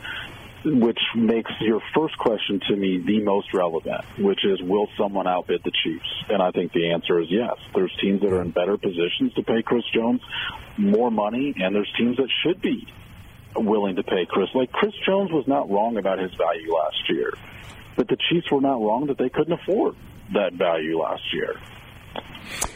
[0.64, 5.62] which makes your first question to me the most relevant, which is will someone outbid
[5.64, 6.08] the Chiefs?
[6.28, 7.54] And I think the answer is yes.
[7.74, 10.20] There's teams that are in better positions to pay Chris Jones
[10.76, 12.86] more money, and there's teams that should be
[13.56, 14.48] willing to pay Chris.
[14.54, 17.32] Like Chris Jones was not wrong about his value last year,
[17.96, 19.96] but the Chiefs were not wrong that they couldn't afford
[20.34, 21.56] that value last year.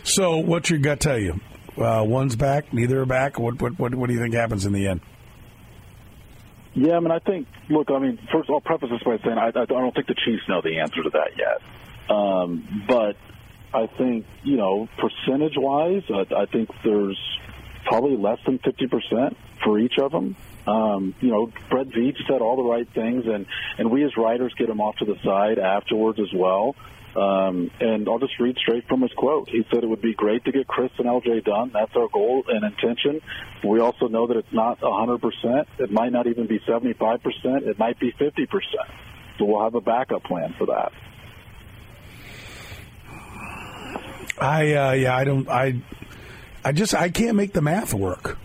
[0.03, 1.41] So, what's your gut tell you?
[1.77, 3.39] Uh, one's back, neither are back.
[3.39, 5.01] What, what what what do you think happens in the end?
[6.75, 7.49] Yeah, I mean, I think.
[7.71, 10.43] Look, I mean, first I'll preface this by saying I, I don't think the Chiefs
[10.49, 12.15] know the answer to that yet.
[12.15, 13.17] Um, but
[13.73, 17.19] I think you know, percentage wise, I, I think there's
[17.85, 20.37] probably less than fifty percent for each of them.
[20.67, 23.47] Um, you know, Brett Veach said all the right things, and
[23.79, 26.75] and we as writers get him off to the side afterwards as well.
[27.17, 29.49] Um, and I'll just read straight from his quote.
[29.49, 31.71] He said it would be great to get Chris and LJ done.
[31.73, 33.21] That's our goal and intention.
[33.63, 35.65] We also know that it's not 100%.
[35.79, 37.21] It might not even be 75%.
[37.63, 38.49] It might be 50%.
[39.39, 40.93] So we'll have a backup plan for that.
[44.41, 45.49] I uh, yeah, I don't.
[45.49, 45.81] I
[46.65, 48.37] I just I can't make the math work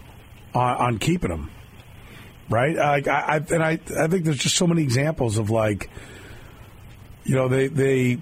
[0.53, 1.49] on, on keeping them.
[2.47, 2.77] Right?
[2.77, 5.89] I, I and I I think there's just so many examples of like,
[7.23, 8.19] you know, they they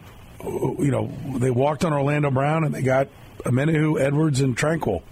[0.47, 3.07] you know they walked on Orlando Brown and they got
[3.43, 5.03] Omenihu, Edwards, and Tranquill.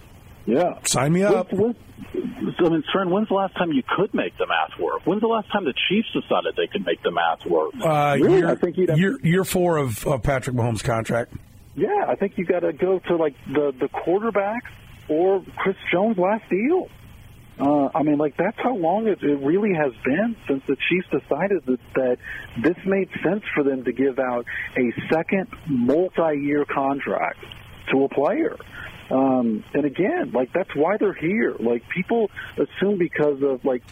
[0.45, 0.80] Yeah.
[0.84, 1.52] Sign me up.
[1.52, 1.76] When,
[2.13, 5.06] I mean, Stern, when's the last time you could make the math work?
[5.06, 7.74] When's the last time the Chiefs decided they could make the math work?
[7.82, 8.38] Uh, really?
[8.39, 11.34] year, I think you'd have year, year four of, of Patrick Mahomes' contract.
[11.76, 14.63] Yeah, I think you got to go to like the the quarterback
[15.10, 16.89] or Chris Jones' last deal.
[17.60, 21.08] Uh, I mean, like that's how long it, it really has been since the Chiefs
[21.10, 22.18] decided that, that
[22.62, 24.46] this made sense for them to give out
[24.78, 27.39] a second multi-year contract
[27.91, 28.58] to a player.
[29.10, 31.56] Um, and again, like that's why they're here.
[31.60, 33.84] Like people assume because of like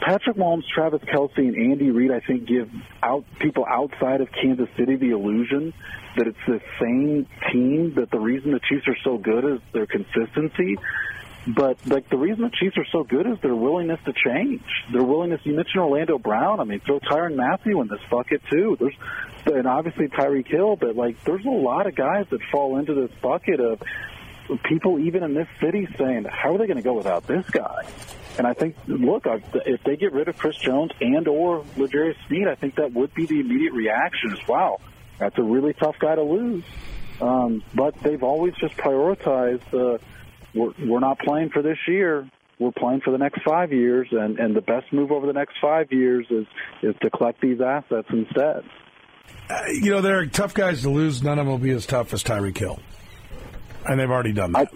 [0.00, 2.70] Patrick Mahomes, Travis Kelce, and Andy Reid, I think give
[3.02, 5.74] out people outside of Kansas City the illusion
[6.16, 7.94] that it's the same team.
[7.96, 10.76] That the reason the Chiefs are so good is their consistency.
[11.46, 14.62] But like the reason the Chiefs are so good is their willingness to change.
[14.92, 15.40] Their willingness.
[15.44, 16.58] You mentioned Orlando Brown.
[16.60, 18.76] I mean, throw Tyrann Mathieu in this bucket too.
[18.80, 18.94] There's
[19.46, 23.10] and obviously Tyreek Hill, but like there's a lot of guys that fall into this
[23.20, 23.82] bucket of
[24.64, 27.82] people even in this city saying, "How are they going to go without this guy?"
[28.38, 32.48] And I think, look, if they get rid of Chris Jones and or L'Jarius Sneed,
[32.48, 34.32] I think that would be the immediate reaction.
[34.32, 34.78] Is wow,
[35.18, 36.64] that's a really tough guy to lose.
[37.20, 39.72] Um, but they've always just prioritized.
[39.72, 39.98] Uh,
[40.54, 42.28] we're, we're not playing for this year.
[42.58, 45.54] We're playing for the next five years, and, and the best move over the next
[45.60, 46.46] five years is
[46.82, 48.62] is to collect these assets instead.
[49.50, 51.22] Uh, you know, there are tough guys to lose.
[51.22, 52.78] None of them will be as tough as Tyreek Hill,
[53.86, 54.72] and they've already done that.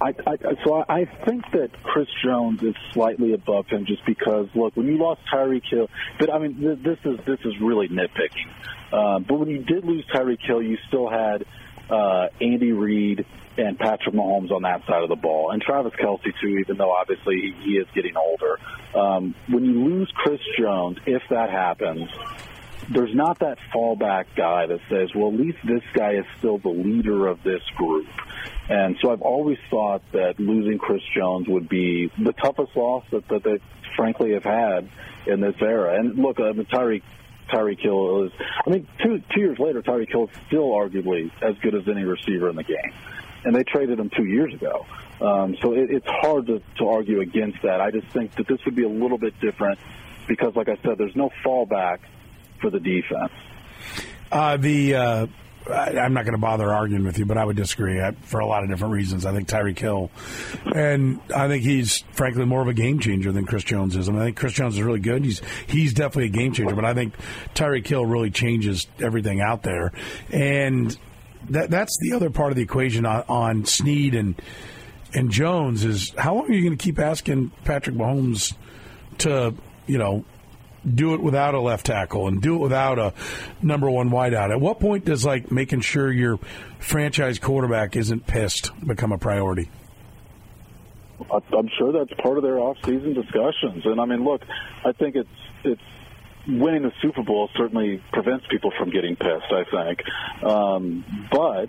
[0.00, 4.46] I, I, I, so I think that Chris Jones is slightly above him just because
[4.54, 5.88] look when you lost Tyreek Hill,
[6.20, 8.46] but I mean this is this is really nitpicking.
[8.92, 11.44] Uh, but when you did lose Tyreek Hill, you still had
[11.90, 13.26] uh, Andy Reid
[13.58, 16.58] and Patrick Mahomes on that side of the ball, and Travis Kelce too.
[16.58, 18.58] Even though obviously he is getting older,
[18.94, 22.08] um, when you lose Chris Jones, if that happens,
[22.90, 26.68] there's not that fallback guy that says, well, at least this guy is still the
[26.68, 28.06] leader of this group.
[28.68, 33.26] And so I've always thought that losing Chris Jones would be the toughest loss that,
[33.28, 33.58] that they
[33.96, 34.88] frankly have had
[35.26, 35.98] in this era.
[35.98, 37.02] And look, I mean, Tyreek
[37.48, 38.32] Tyreek Hill is.
[38.66, 42.02] I mean, two two years later, Tyreek Hill is still arguably as good as any
[42.02, 42.92] receiver in the game,
[43.46, 44.84] and they traded him two years ago.
[45.20, 47.80] Um, so it, it's hard to, to argue against that.
[47.80, 49.78] I just think that this would be a little bit different
[50.26, 52.00] because, like I said, there's no fallback
[52.60, 53.32] for the defense.
[54.32, 55.26] Uh, the uh,
[55.70, 58.40] I, I'm not going to bother arguing with you, but I would disagree I, for
[58.40, 59.24] a lot of different reasons.
[59.24, 60.10] I think Tyreek Hill,
[60.74, 64.08] and I think he's frankly more of a game changer than Chris Jones is.
[64.08, 65.24] I, mean, I think Chris Jones is really good.
[65.24, 67.14] He's he's definitely a game changer, but I think
[67.54, 69.92] Tyreek Hill really changes everything out there,
[70.32, 70.98] and
[71.50, 74.40] that that's the other part of the equation on, on Sneed and
[75.14, 78.54] and Jones is how long are you going to keep asking Patrick Mahomes
[79.18, 79.54] to
[79.86, 80.24] you know
[80.94, 83.12] do it without a left tackle and do it without a
[83.62, 84.50] number one wideout?
[84.50, 86.38] At what point does like making sure your
[86.78, 89.70] franchise quarterback isn't pissed become a priority?
[91.30, 93.84] I'm sure that's part of their off-season discussions.
[93.84, 94.42] And I mean, look,
[94.84, 95.28] I think it's
[95.64, 95.82] it's
[96.48, 99.50] winning the Super Bowl certainly prevents people from getting pissed.
[99.50, 101.68] I think, um, but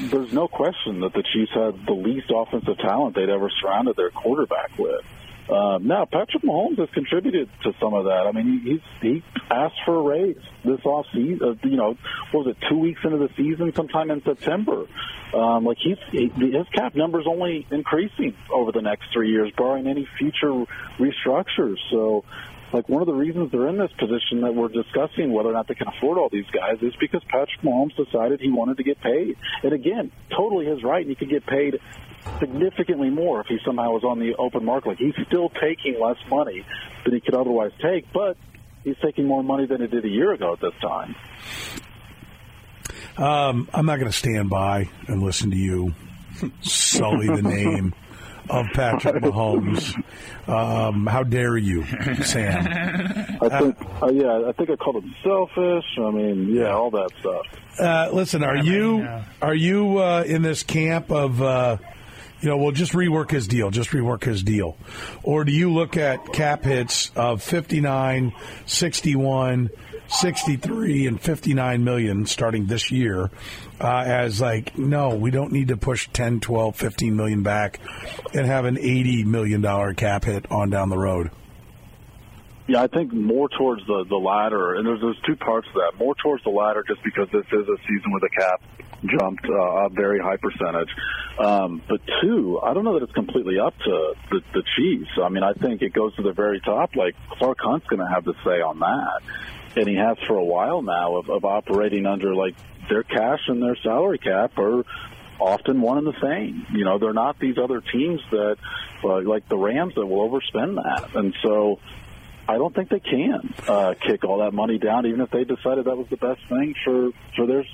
[0.00, 4.10] there's no question that the Chiefs had the least offensive talent they'd ever surrounded their
[4.10, 5.04] quarterback with.
[5.48, 8.26] Um, now, Patrick Mahomes has contributed to some of that.
[8.26, 11.40] I mean, he's he asked for a raise this off season.
[11.40, 11.96] Uh, you know,
[12.34, 14.86] was it two weeks into the season, sometime in September?
[15.32, 19.86] Um, like he's he, his cap number's only increasing over the next three years, barring
[19.86, 20.64] any future
[20.98, 21.76] restructures.
[21.90, 22.24] So,
[22.72, 25.68] like one of the reasons they're in this position that we're discussing whether or not
[25.68, 29.00] they can afford all these guys is because Patrick Mahomes decided he wanted to get
[29.00, 29.36] paid.
[29.62, 31.78] And again, totally his right, and he could get paid
[32.40, 34.88] significantly more if he somehow was on the open market.
[34.88, 36.64] Like he's still taking less money
[37.04, 38.36] than he could otherwise take, but
[38.82, 41.14] he's taking more money than he did a year ago at this time.
[43.16, 45.94] Um, I'm not going to stand by and listen to you
[46.60, 47.94] sully the name
[48.50, 49.94] of Patrick Mahomes.
[50.48, 51.84] Um, how dare you,
[52.22, 52.66] Sam?
[53.42, 55.84] I think, uh, yeah, I think I called him selfish.
[55.98, 57.46] I mean, yeah, all that stuff.
[57.78, 59.06] Uh, listen, are you
[59.42, 61.42] are you uh, in this camp of?
[61.42, 61.76] Uh,
[62.40, 64.76] you know, we'll just rework his deal, just rework his deal.
[65.22, 68.32] Or do you look at cap hits of 59,
[68.66, 69.70] 61,
[70.08, 73.30] 63, and 59 million starting this year
[73.80, 77.80] uh, as like, no, we don't need to push 10, 12, 15 million back
[78.34, 81.30] and have an $80 million cap hit on down the road?
[82.68, 85.98] Yeah, I think more towards the the latter, and there's there's two parts to that.
[86.00, 88.60] More towards the latter, just because this is a season with a cap
[89.04, 90.88] jumped uh, a very high percentage.
[91.38, 95.10] Um, but two, I don't know that it's completely up to the, the Chiefs.
[95.22, 96.96] I mean, I think it goes to the very top.
[96.96, 99.22] Like Clark Hunt's going to have the say on that,
[99.76, 102.54] and he has for a while now of, of operating under like
[102.88, 104.84] their cash and their salary cap are
[105.38, 106.66] often one and the same.
[106.72, 108.56] You know, they're not these other teams that,
[109.04, 111.78] uh, like the Rams, that will overspend that, and so.
[112.48, 115.86] I don't think they can uh, kick all that money down, even if they decided
[115.86, 117.64] that was the best thing for for their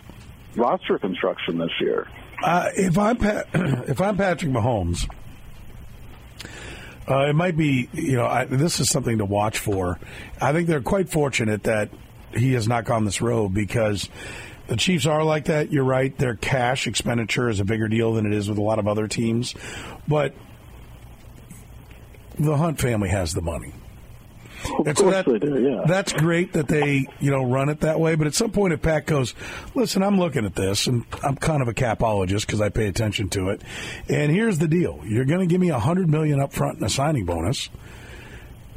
[0.56, 2.08] roster construction this year.
[2.42, 5.06] Uh, if I'm Pat, if I'm Patrick Mahomes,
[7.08, 9.98] uh, it might be you know I, this is something to watch for.
[10.40, 11.90] I think they're quite fortunate that
[12.34, 14.08] he has not gone this road because
[14.68, 15.72] the Chiefs are like that.
[15.72, 18.78] You're right; their cash expenditure is a bigger deal than it is with a lot
[18.78, 19.54] of other teams,
[20.06, 20.34] but
[22.38, 23.74] the Hunt family has the money.
[24.78, 25.82] Of And so course that- they do, yeah.
[25.86, 28.14] That's great that they, you know, run it that way.
[28.14, 29.34] But at some point, if Pat goes,
[29.74, 33.28] listen, I'm looking at this, and I'm kind of a capologist because I pay attention
[33.30, 33.62] to it.
[34.08, 36.86] And here's the deal: you're going to give me a hundred million up front and
[36.86, 37.68] a signing bonus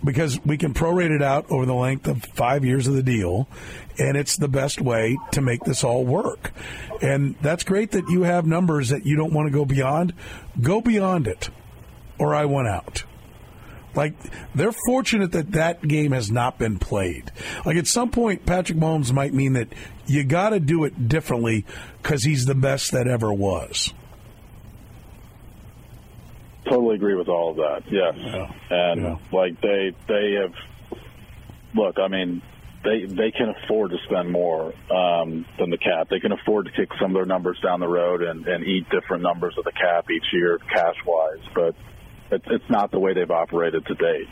[0.04, 3.48] because we can prorate it out over the length of five years of the deal,
[3.98, 6.52] and it's the best way to make this all work.
[7.02, 10.14] And that's great that you have numbers that you don't want to go beyond.
[10.62, 11.50] Go beyond it,
[12.20, 13.04] or I want out.
[13.96, 14.14] Like
[14.54, 17.32] they're fortunate that that game has not been played.
[17.66, 19.70] Like at some point, Patrick Mahomes might mean that
[20.06, 21.66] you got to do it differently
[22.02, 23.94] because he's the best that ever was.
[26.66, 27.84] Totally agree with all of that.
[27.92, 28.52] Yes, Yeah.
[28.72, 29.16] and Yeah.
[29.32, 30.54] like they they have.
[31.76, 32.42] Look, I mean,
[32.84, 36.10] they they can afford to spend more um, than the cap.
[36.10, 38.90] They can afford to kick some of their numbers down the road and, and eat
[38.90, 41.40] different numbers of the cap each year, cash wise.
[41.54, 41.76] But
[42.32, 44.28] it's it's not the way they've operated to date.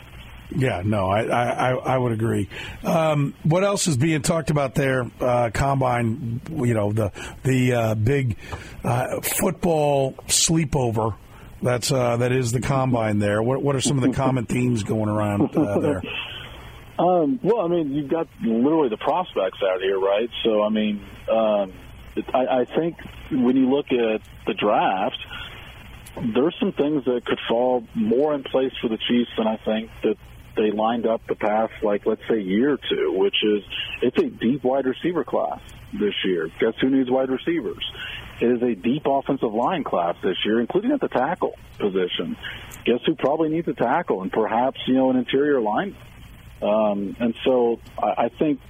[0.54, 2.48] Yeah, no, I I, I- would agree.
[2.84, 5.10] Um, what else is being talked about there?
[5.20, 8.36] Uh, combine, you know, the the uh, big
[8.84, 11.16] uh, football sleepover.
[11.62, 13.42] That's uh, that is the combine there.
[13.42, 16.02] What what are some of the common themes going around uh, there?
[16.96, 20.30] Um, well, I mean, you've got literally the prospects out here, right?
[20.44, 21.72] So, I mean, um,
[22.32, 22.98] I, I think
[23.32, 25.18] when you look at the draft,
[26.16, 29.90] there's some things that could fall more in place for the Chiefs than I think
[30.02, 30.16] that
[30.56, 33.62] they lined up the past, like, let's say, year or two, which is
[34.02, 35.60] it's a deep wide receiver class
[35.92, 36.48] this year.
[36.60, 37.84] Guess who needs wide receivers?
[38.40, 42.36] It is a deep offensive line class this year, including at the tackle position.
[42.84, 45.96] Guess who probably needs a tackle and perhaps, you know, an interior line?
[46.62, 48.60] Um, and so I, I think,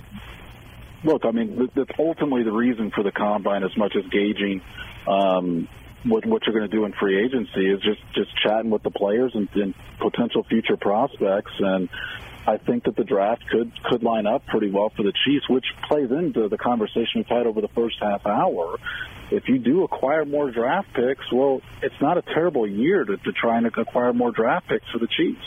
[1.04, 4.62] look, I mean, that's ultimately the reason for the combine as much as gauging
[5.07, 5.68] um,
[6.04, 8.90] what, what you're going to do in free agency is just, just chatting with the
[8.90, 11.52] players and, and potential future prospects.
[11.58, 11.88] And
[12.46, 15.64] I think that the draft could, could line up pretty well for the Chiefs, which
[15.88, 18.78] plays into the conversation we've had over the first half hour.
[19.30, 23.32] If you do acquire more draft picks, well, it's not a terrible year to, to
[23.32, 25.44] try and acquire more draft picks for the Chiefs.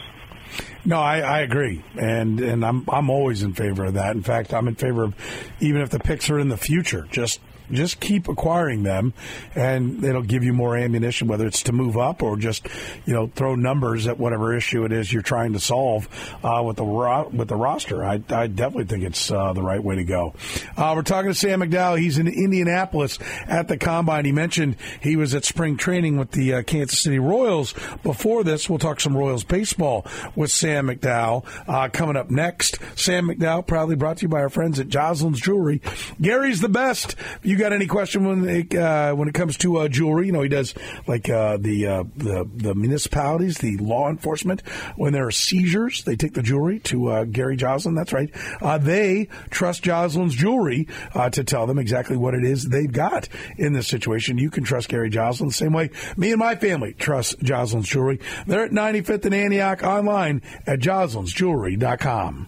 [0.85, 4.15] No, I, I agree, and and I'm I'm always in favor of that.
[4.15, 5.15] In fact, I'm in favor of
[5.59, 7.41] even if the picks are in the future, just
[7.71, 9.13] just keep acquiring them,
[9.55, 12.67] and it'll give you more ammunition, whether it's to move up or just
[13.05, 16.07] you know throw numbers at whatever issue it is you're trying to solve
[16.43, 18.03] uh, with the ro- with the roster.
[18.03, 20.33] I, I definitely think it's uh, the right way to go.
[20.75, 21.99] Uh, we're talking to Sam McDowell.
[21.99, 24.25] He's in Indianapolis at the combine.
[24.25, 27.73] He mentioned he was at spring training with the uh, Kansas City Royals.
[28.03, 32.79] Before this, we'll talk some Royals baseball with Sam McDowell uh, coming up next.
[32.95, 35.81] Sam McDowell, proudly brought to you by our friends at Joslin's Jewelry.
[36.21, 37.15] Gary's the best.
[37.43, 40.41] You got any question when it, uh, when it comes to uh, jewelry, you know
[40.41, 40.73] he does
[41.07, 44.61] like uh, the, uh, the the municipalities, the law enforcement.
[44.95, 47.95] When there are seizures, they take the jewelry to uh, Gary Joslin.
[47.95, 48.29] That's right.
[48.61, 50.87] Uh, they trust Joslin's Jewelry
[51.31, 54.37] to tell them exactly what it is they've got in this situation.
[54.37, 58.19] You can trust Gary Joslin the same way me and my family trust Joslin's Jewelry.
[58.45, 62.47] They're at 95th and Antioch online at joslinsjewelry.com.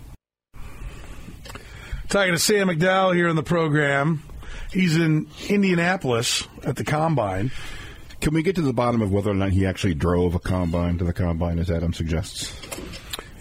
[2.09, 4.23] Talking to Sam McDowell here in the program.
[4.71, 7.51] He's in Indianapolis at the combine.
[8.21, 10.97] Can we get to the bottom of whether or not he actually drove a combine
[10.97, 12.53] to the combine, as Adam suggests?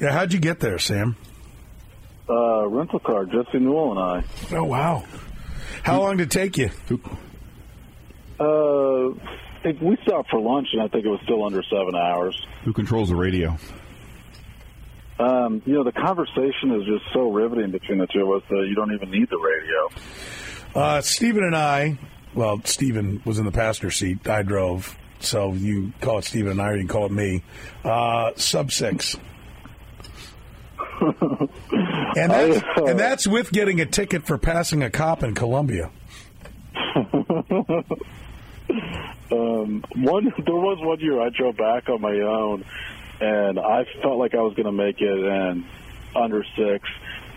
[0.01, 1.17] Yeah, how'd you get there, Sam?
[2.29, 4.57] Uh, rental car, Jesse Newell and I.
[4.57, 5.05] Oh wow!
[5.83, 6.71] How long did it take you?
[8.39, 9.15] Uh,
[9.65, 12.41] if we stopped for lunch, and I think it was still under seven hours.
[12.65, 13.57] Who controls the radio?
[15.19, 18.67] Um, you know, the conversation is just so riveting between the two of us that
[18.69, 19.89] you don't even need the radio.
[20.75, 21.99] Uh, Stephen and I.
[22.35, 24.29] Well, Stephen was in the passenger seat.
[24.29, 27.43] I drove, so you call it Stephen and I, or you can call it me.
[27.85, 29.17] Uh, sub six.
[31.01, 35.91] and that's uh, and that's with getting a ticket for passing a cop in Columbia.
[39.31, 42.65] um, one there was one year I drove back on my own,
[43.21, 45.65] and I felt like I was going to make it in
[46.17, 46.89] under six.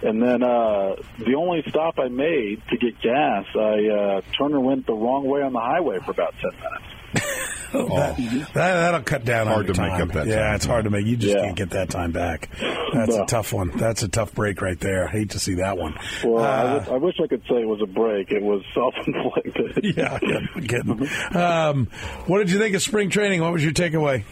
[0.04, 4.66] And then uh, the only stop I made to get gas, I uh, turned and
[4.66, 7.28] went the wrong way on the highway for about ten minutes.
[7.72, 10.10] That, that, that'll cut down Hard on to your make time.
[10.10, 10.56] up that yeah, time.
[10.56, 11.06] it's hard to make.
[11.06, 11.46] You just Yeah.
[11.46, 12.50] can't get that time back.
[12.94, 13.24] That's No.
[13.24, 13.72] a tough one.
[13.78, 15.08] That's a tough break right there.
[15.08, 15.96] I hate to see that one.
[16.22, 18.30] Well, I, Uh, wish, I wish I could say it was a break.
[18.30, 19.86] It was self-inflicted.
[19.98, 21.08] yeah, yeah, I'm kidding.
[21.34, 21.88] Um,
[22.28, 23.40] what did you think of spring training?
[23.40, 24.26] What was your takeaway?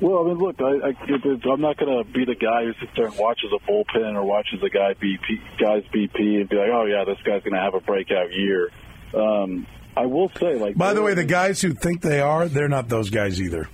[0.00, 2.92] Well, I mean, look, I, I, I'm not going to be the guy who sits
[2.96, 6.70] there and watches a bullpen or watches a guy BP, guy's BP and be like,
[6.72, 8.70] oh yeah, this guy's going to have a breakout year.
[9.14, 9.66] Um,
[9.96, 12.88] I will say, like, By the way, the guys who think they are, they're not
[12.88, 13.68] those guys either.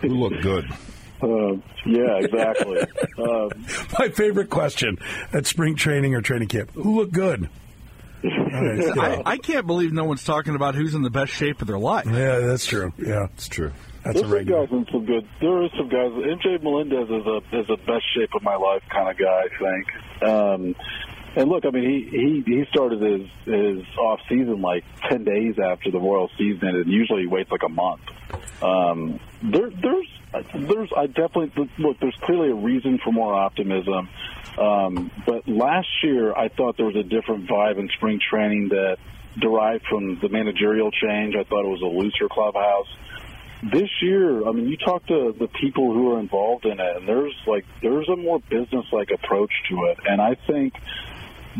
[0.00, 0.66] Who look good?
[1.22, 1.52] uh,
[1.86, 2.80] yeah, exactly.
[3.18, 3.50] um,
[3.98, 4.98] My favorite question
[5.32, 7.48] at spring training or training camp: Who look good?
[8.24, 11.66] Alright, I, I can't believe no one's talking about who's in the best shape of
[11.66, 12.06] their life.
[12.06, 12.92] yeah, that's true.
[12.98, 13.72] Yeah, It's true.
[14.04, 15.28] That's a There's some guys in some good.
[15.40, 16.10] There is some guys.
[16.10, 19.44] MJ Melendez is a is a best shape of my life kind of guy.
[19.44, 20.28] I think.
[20.28, 20.74] Um,
[21.36, 25.54] and look, I mean, he he he started his his off season like ten days
[25.58, 26.68] after the Royal season.
[26.68, 28.02] And usually, he waits like a month.
[28.60, 30.08] Um, there there's
[30.52, 32.00] there's I definitely look.
[32.00, 34.08] There's clearly a reason for more optimism.
[34.58, 38.98] Um, but last year, I thought there was a different vibe in spring training that
[39.38, 41.34] derived from the managerial change.
[41.36, 42.88] I thought it was a looser clubhouse
[43.62, 47.08] this year, I mean, you talk to the people who are involved in it, and
[47.08, 50.74] there's like there's a more business-like approach to it, and I think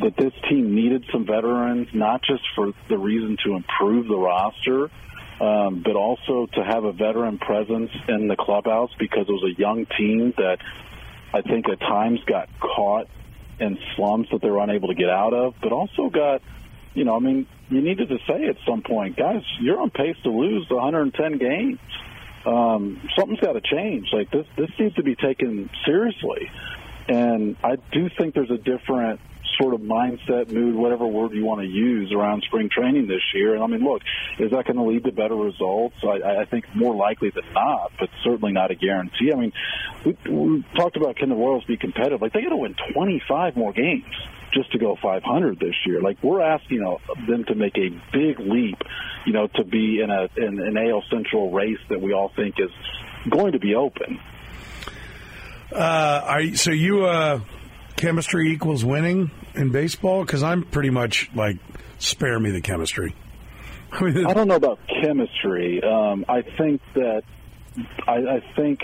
[0.01, 4.91] that this team needed some veterans, not just for the reason to improve the roster,
[5.41, 9.61] um, but also to have a veteran presence in the clubhouse because it was a
[9.61, 10.59] young team that
[11.33, 13.09] I think at times got caught
[13.61, 16.43] in slumps that they were unable to get out of, but also got
[16.95, 20.17] you know, I mean, you needed to say at some point, guys, you're on pace
[20.25, 21.79] to lose 110 games.
[22.45, 24.09] Um, something's got to change.
[24.13, 26.51] Like this, this needs to be taken seriously.
[27.09, 29.21] And I do think there's a different
[29.61, 33.55] sort of mindset, mood, whatever word you want to use around spring training this year.
[33.55, 34.03] And I mean, look,
[34.39, 35.97] is that going to lead to better results?
[36.03, 39.33] I, I think more likely than not, but certainly not a guarantee.
[39.33, 39.53] I mean,
[40.05, 42.23] we, we talked about can the Royals be competitive?
[42.23, 44.15] Like they got to win 25 more games
[44.53, 46.01] just to go 500 this year.
[46.01, 48.79] Like we're asking you know, them to make a big leap,
[49.27, 52.57] you know, to be in a in an AL Central race that we all think
[52.59, 52.71] is
[53.31, 54.19] going to be open.
[55.73, 57.41] Uh, are so you uh,
[57.97, 60.25] chemistry equals winning in baseball?
[60.25, 61.57] Because I'm pretty much like
[61.99, 63.15] spare me the chemistry.
[63.91, 65.83] I mean, I don't know about chemistry.
[65.83, 67.23] Um, I think that
[68.07, 68.81] I, I think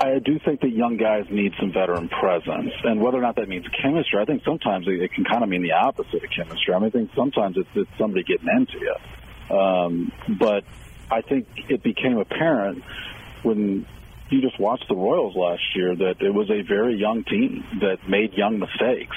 [0.00, 3.48] I do think that young guys need some veteran presence, and whether or not that
[3.48, 6.72] means chemistry, I think sometimes it, can kind of mean the opposite of chemistry.
[6.72, 10.64] I mean, I think sometimes it's, it's somebody getting into you, um, but
[11.10, 12.82] I think it became apparent
[13.42, 13.86] when
[14.30, 18.08] you just watched the Royals last year that it was a very young team that
[18.08, 19.16] made young mistakes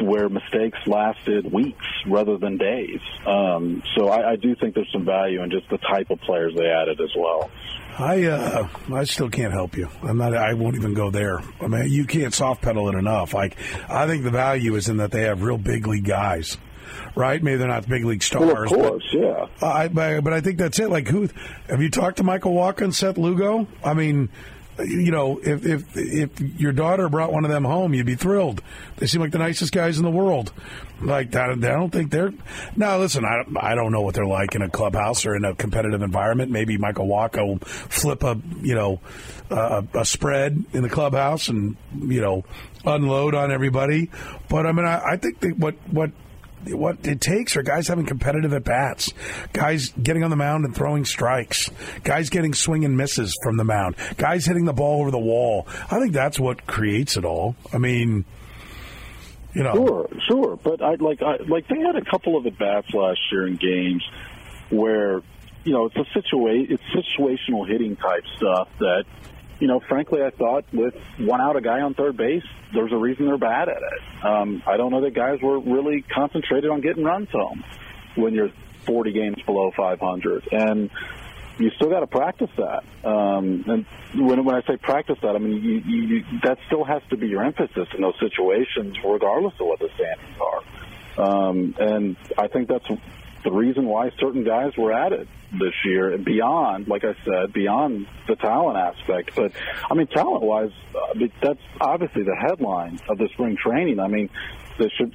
[0.00, 3.00] where mistakes lasted weeks rather than days.
[3.26, 6.54] Um, so I, I do think there's some value in just the type of players
[6.56, 7.50] they added as well.
[7.98, 9.88] I uh, I still can't help you.
[10.02, 10.34] I'm not.
[10.34, 11.40] I won't even go there.
[11.60, 13.32] I mean, you can't soft pedal it enough.
[13.32, 13.56] Like,
[13.88, 16.58] I think the value is in that they have real big league guys,
[17.14, 17.42] right?
[17.42, 18.70] Maybe they're not big league stars.
[18.70, 19.46] Well, of course, yeah.
[19.60, 20.90] But I, but, but I think that's it.
[20.90, 21.30] Like, who
[21.70, 23.66] have you talked to Michael Wacha and Seth Lugo?
[23.82, 24.28] I mean,
[24.78, 28.62] you know, if if if your daughter brought one of them home, you'd be thrilled.
[28.96, 30.52] They seem like the nicest guys in the world.
[31.00, 32.32] Like that, I don't think they're.
[32.74, 35.54] Now, listen, I I don't know what they're like in a clubhouse or in a
[35.54, 36.50] competitive environment.
[36.50, 39.00] Maybe Michael Wacha will flip a you know
[39.50, 42.44] a, a spread in the clubhouse and you know
[42.84, 44.10] unload on everybody.
[44.48, 46.10] But I mean, I, I think what what
[46.74, 49.12] what it takes are guys having competitive at bats,
[49.52, 51.70] guys getting on the mound and throwing strikes,
[52.02, 55.66] guys getting swing and misses from the mound, guys hitting the ball over the wall.
[55.90, 57.56] I think that's what creates it all.
[57.72, 58.24] I mean,
[59.54, 62.58] you know, Sure, sure, but I like I like they had a couple of at
[62.58, 64.04] bats last year in games
[64.70, 65.22] where
[65.64, 69.04] you know it's a situa- it's situational hitting type stuff that
[69.58, 72.44] you know frankly I thought with one out a guy on third base
[72.74, 74.24] there's a reason they're bad at it.
[74.24, 77.64] Um, I don't know that guys were really concentrated on getting runs home
[78.16, 78.50] when you're
[78.86, 80.90] 40 games below 500 and
[81.58, 83.08] you still got to practice that.
[83.08, 86.84] Um, and when, when I say practice that, I mean you, you, you, that still
[86.84, 90.62] has to be your emphasis in those situations, regardless of what the standings are.
[91.18, 92.86] Um, and I think that's
[93.42, 98.06] the reason why certain guys were added this year, and beyond, like I said, beyond
[98.28, 99.32] the talent aspect.
[99.36, 99.52] But
[99.90, 104.00] I mean, talent-wise, uh, I mean, that's obviously the headline of the spring training.
[104.00, 104.30] I mean,
[104.78, 105.14] they should,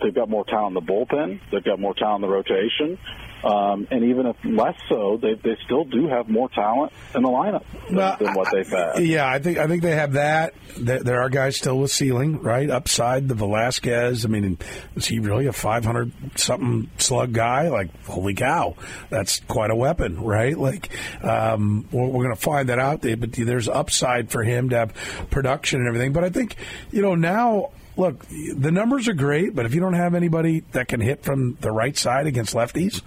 [0.00, 1.40] they've got more talent in the bullpen.
[1.50, 2.98] They've got more talent in the rotation.
[3.44, 7.28] Um, and even if less so, they, they still do have more talent in the
[7.28, 9.04] lineup than, Well, than what they've had.
[9.04, 10.54] Yeah, I think I think they have that.
[10.78, 12.70] There there are guys still with ceiling, right?
[12.70, 14.24] Upside the Velasquez.
[14.24, 14.58] I mean,
[14.94, 17.68] is he really a five hundred something slug guy?
[17.68, 18.76] Like, holy cow,
[19.10, 20.56] that's quite a weapon, right?
[20.56, 20.90] Like,
[21.22, 23.02] um, we're, we're going to find that out.
[23.02, 24.94] There, but there's upside for him to have
[25.30, 26.12] production and everything.
[26.12, 26.56] But I think
[26.92, 27.70] you know now.
[27.96, 31.58] Look, the numbers are great, but if you don't have anybody that can hit from
[31.60, 33.02] the right side against lefties,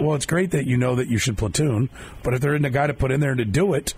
[0.00, 1.90] well, it's great that you know that you should platoon.
[2.22, 3.94] But if there isn't a guy to put in there to do it,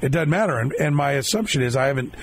[0.00, 0.58] it doesn't matter.
[0.58, 2.14] And, and my assumption is I haven't,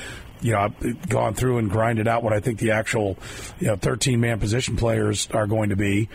[0.41, 0.69] you know,
[1.07, 3.17] gone through and grinded out what I think the actual,
[3.59, 6.09] you know, 13 man position players are going to be.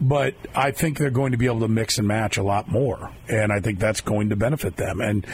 [0.00, 3.10] But I think they're going to be able to mix and match a lot more.
[3.28, 5.00] And I think that's going to benefit them.
[5.00, 5.26] And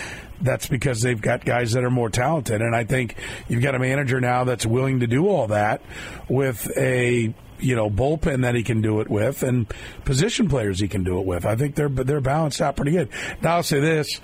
[0.44, 2.60] that's because they've got guys that are more talented.
[2.60, 3.16] And I think
[3.48, 5.82] you've got a manager now that's willing to do all that
[6.28, 9.72] with a you know bullpen that he can do it with and
[10.04, 11.46] position players he can do it with.
[11.46, 13.08] I think they're they're balanced out pretty good.
[13.42, 14.20] Now I'll say this,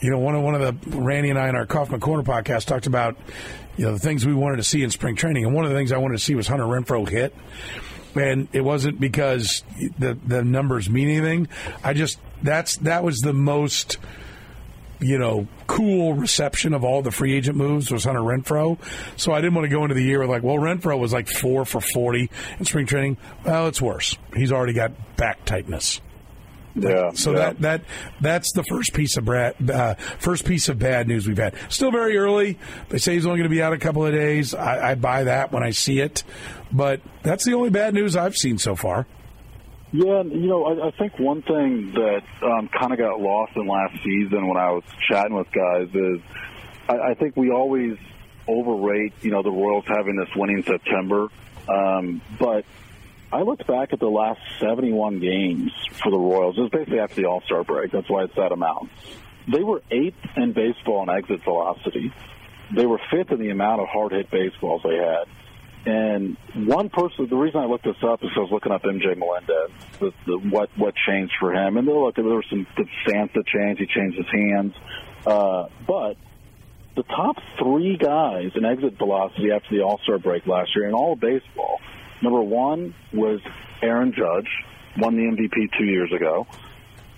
[0.00, 2.66] you know, one of one of the Randy and I in our Kauffman Corner podcast
[2.66, 3.16] talked about
[3.76, 5.76] you know the things we wanted to see in spring training, and one of the
[5.76, 7.34] things I wanted to see was Hunter Renfroe hit.
[8.14, 9.62] And it wasn't because
[9.98, 11.48] the the numbers mean anything.
[11.84, 13.98] I just that's that was the most
[15.00, 18.78] you know, cool reception of all the free agent moves was Hunter Renfroe.
[19.16, 21.28] So I didn't want to go into the year with like, well, Renfroe was like
[21.28, 23.16] four for 40 in spring training.
[23.44, 24.16] Well, it's worse.
[24.34, 26.00] He's already got back tightness.
[26.74, 27.10] Yeah.
[27.12, 27.38] So yeah.
[27.38, 27.82] that that
[28.20, 31.54] that's the first piece of bad, uh, first piece of bad news we've had.
[31.68, 32.58] Still very early.
[32.88, 34.54] They say he's only going to be out a couple of days.
[34.54, 36.22] I, I buy that when I see it,
[36.70, 39.06] but that's the only bad news I've seen so far.
[39.90, 43.66] Yeah, you know, I, I think one thing that um, kind of got lost in
[43.66, 46.20] last season when I was chatting with guys is
[46.88, 47.96] I, I think we always
[48.46, 51.28] overrate, you know, the Royals having this winning September.
[51.68, 52.66] Um, but
[53.32, 55.72] I looked back at the last 71 games
[56.02, 56.58] for the Royals.
[56.58, 57.90] It was basically after the All Star break.
[57.90, 58.90] That's why it's that amount.
[59.50, 62.12] They were eighth in baseball in exit velocity.
[62.74, 65.24] They were fifth in the amount of hard hit baseballs they had.
[65.88, 69.16] And one person, the reason I looked this up is I was looking up MJ
[69.16, 73.30] Melendez, the, the, what what changed for him, and look, there were some the stance
[73.34, 73.80] that changed.
[73.80, 74.74] He changed his hands,
[75.26, 76.18] uh, but
[76.94, 80.92] the top three guys in exit velocity after the All Star break last year in
[80.92, 81.80] all of baseball.
[82.20, 83.40] Number one was
[83.80, 84.48] Aaron Judge,
[84.98, 86.46] won the MVP two years ago.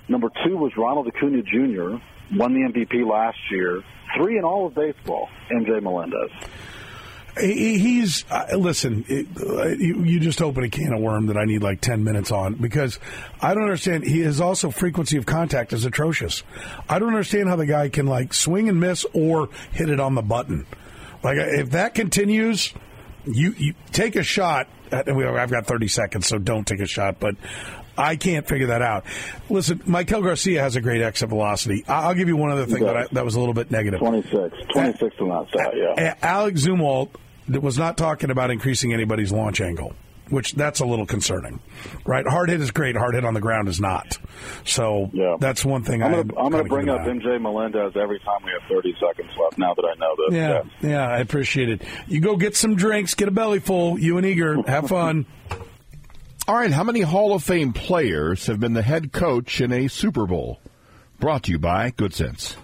[0.07, 1.99] Number two was Ronald Acuna Jr.,
[2.37, 3.83] won the MVP last year.
[4.17, 6.31] Three in all of baseball, MJ Melendez.
[7.39, 9.05] He- He's uh, listen.
[9.09, 12.03] It, uh, you you just open a can of worm that I need like ten
[12.03, 12.99] minutes on because
[13.41, 14.05] I don't understand.
[14.05, 16.43] He is also frequency of contact is atrocious.
[16.89, 20.15] I don't understand how the guy can like swing and miss or hit it on
[20.15, 20.67] the button.
[21.23, 22.73] Like if that continues,
[23.27, 24.69] you you take a shot.
[24.91, 27.21] At, I've got thirty seconds, so don't take a shot.
[27.21, 27.37] But
[27.99, 29.05] I can't figure that out.
[29.49, 31.85] Listen, Maikel Garcia has a great exit velocity.
[31.89, 34.01] I'll give you one other thing that I, that was a little bit negative.
[34.01, 34.57] 26.
[34.73, 36.15] 26 in that stat, yeah.
[36.23, 37.11] Alec Zumwalt
[37.49, 39.93] was not talking about increasing anybody's launch angle,
[40.29, 41.59] which that's a little concerning,
[42.07, 42.25] right?
[42.27, 42.97] Hard hit is great.
[42.97, 44.19] Hard hit on the ground is not.
[44.65, 45.37] So Yeah.
[45.41, 48.41] that's one thing I'm going to I'm going to bring up MJ Melendez every time
[48.45, 49.59] we have 30 seconds left.
[49.59, 51.83] Now that I know this, Yeah, yeah, I appreciate it.
[52.07, 53.99] You go get some drinks, get a belly full.
[53.99, 55.27] You and Eager, have fun.
[56.51, 59.87] All right, how many Hall of Fame players have been the head coach in a
[59.87, 60.59] Super Bowl?
[61.21, 62.57] Brought to you by Good Sense.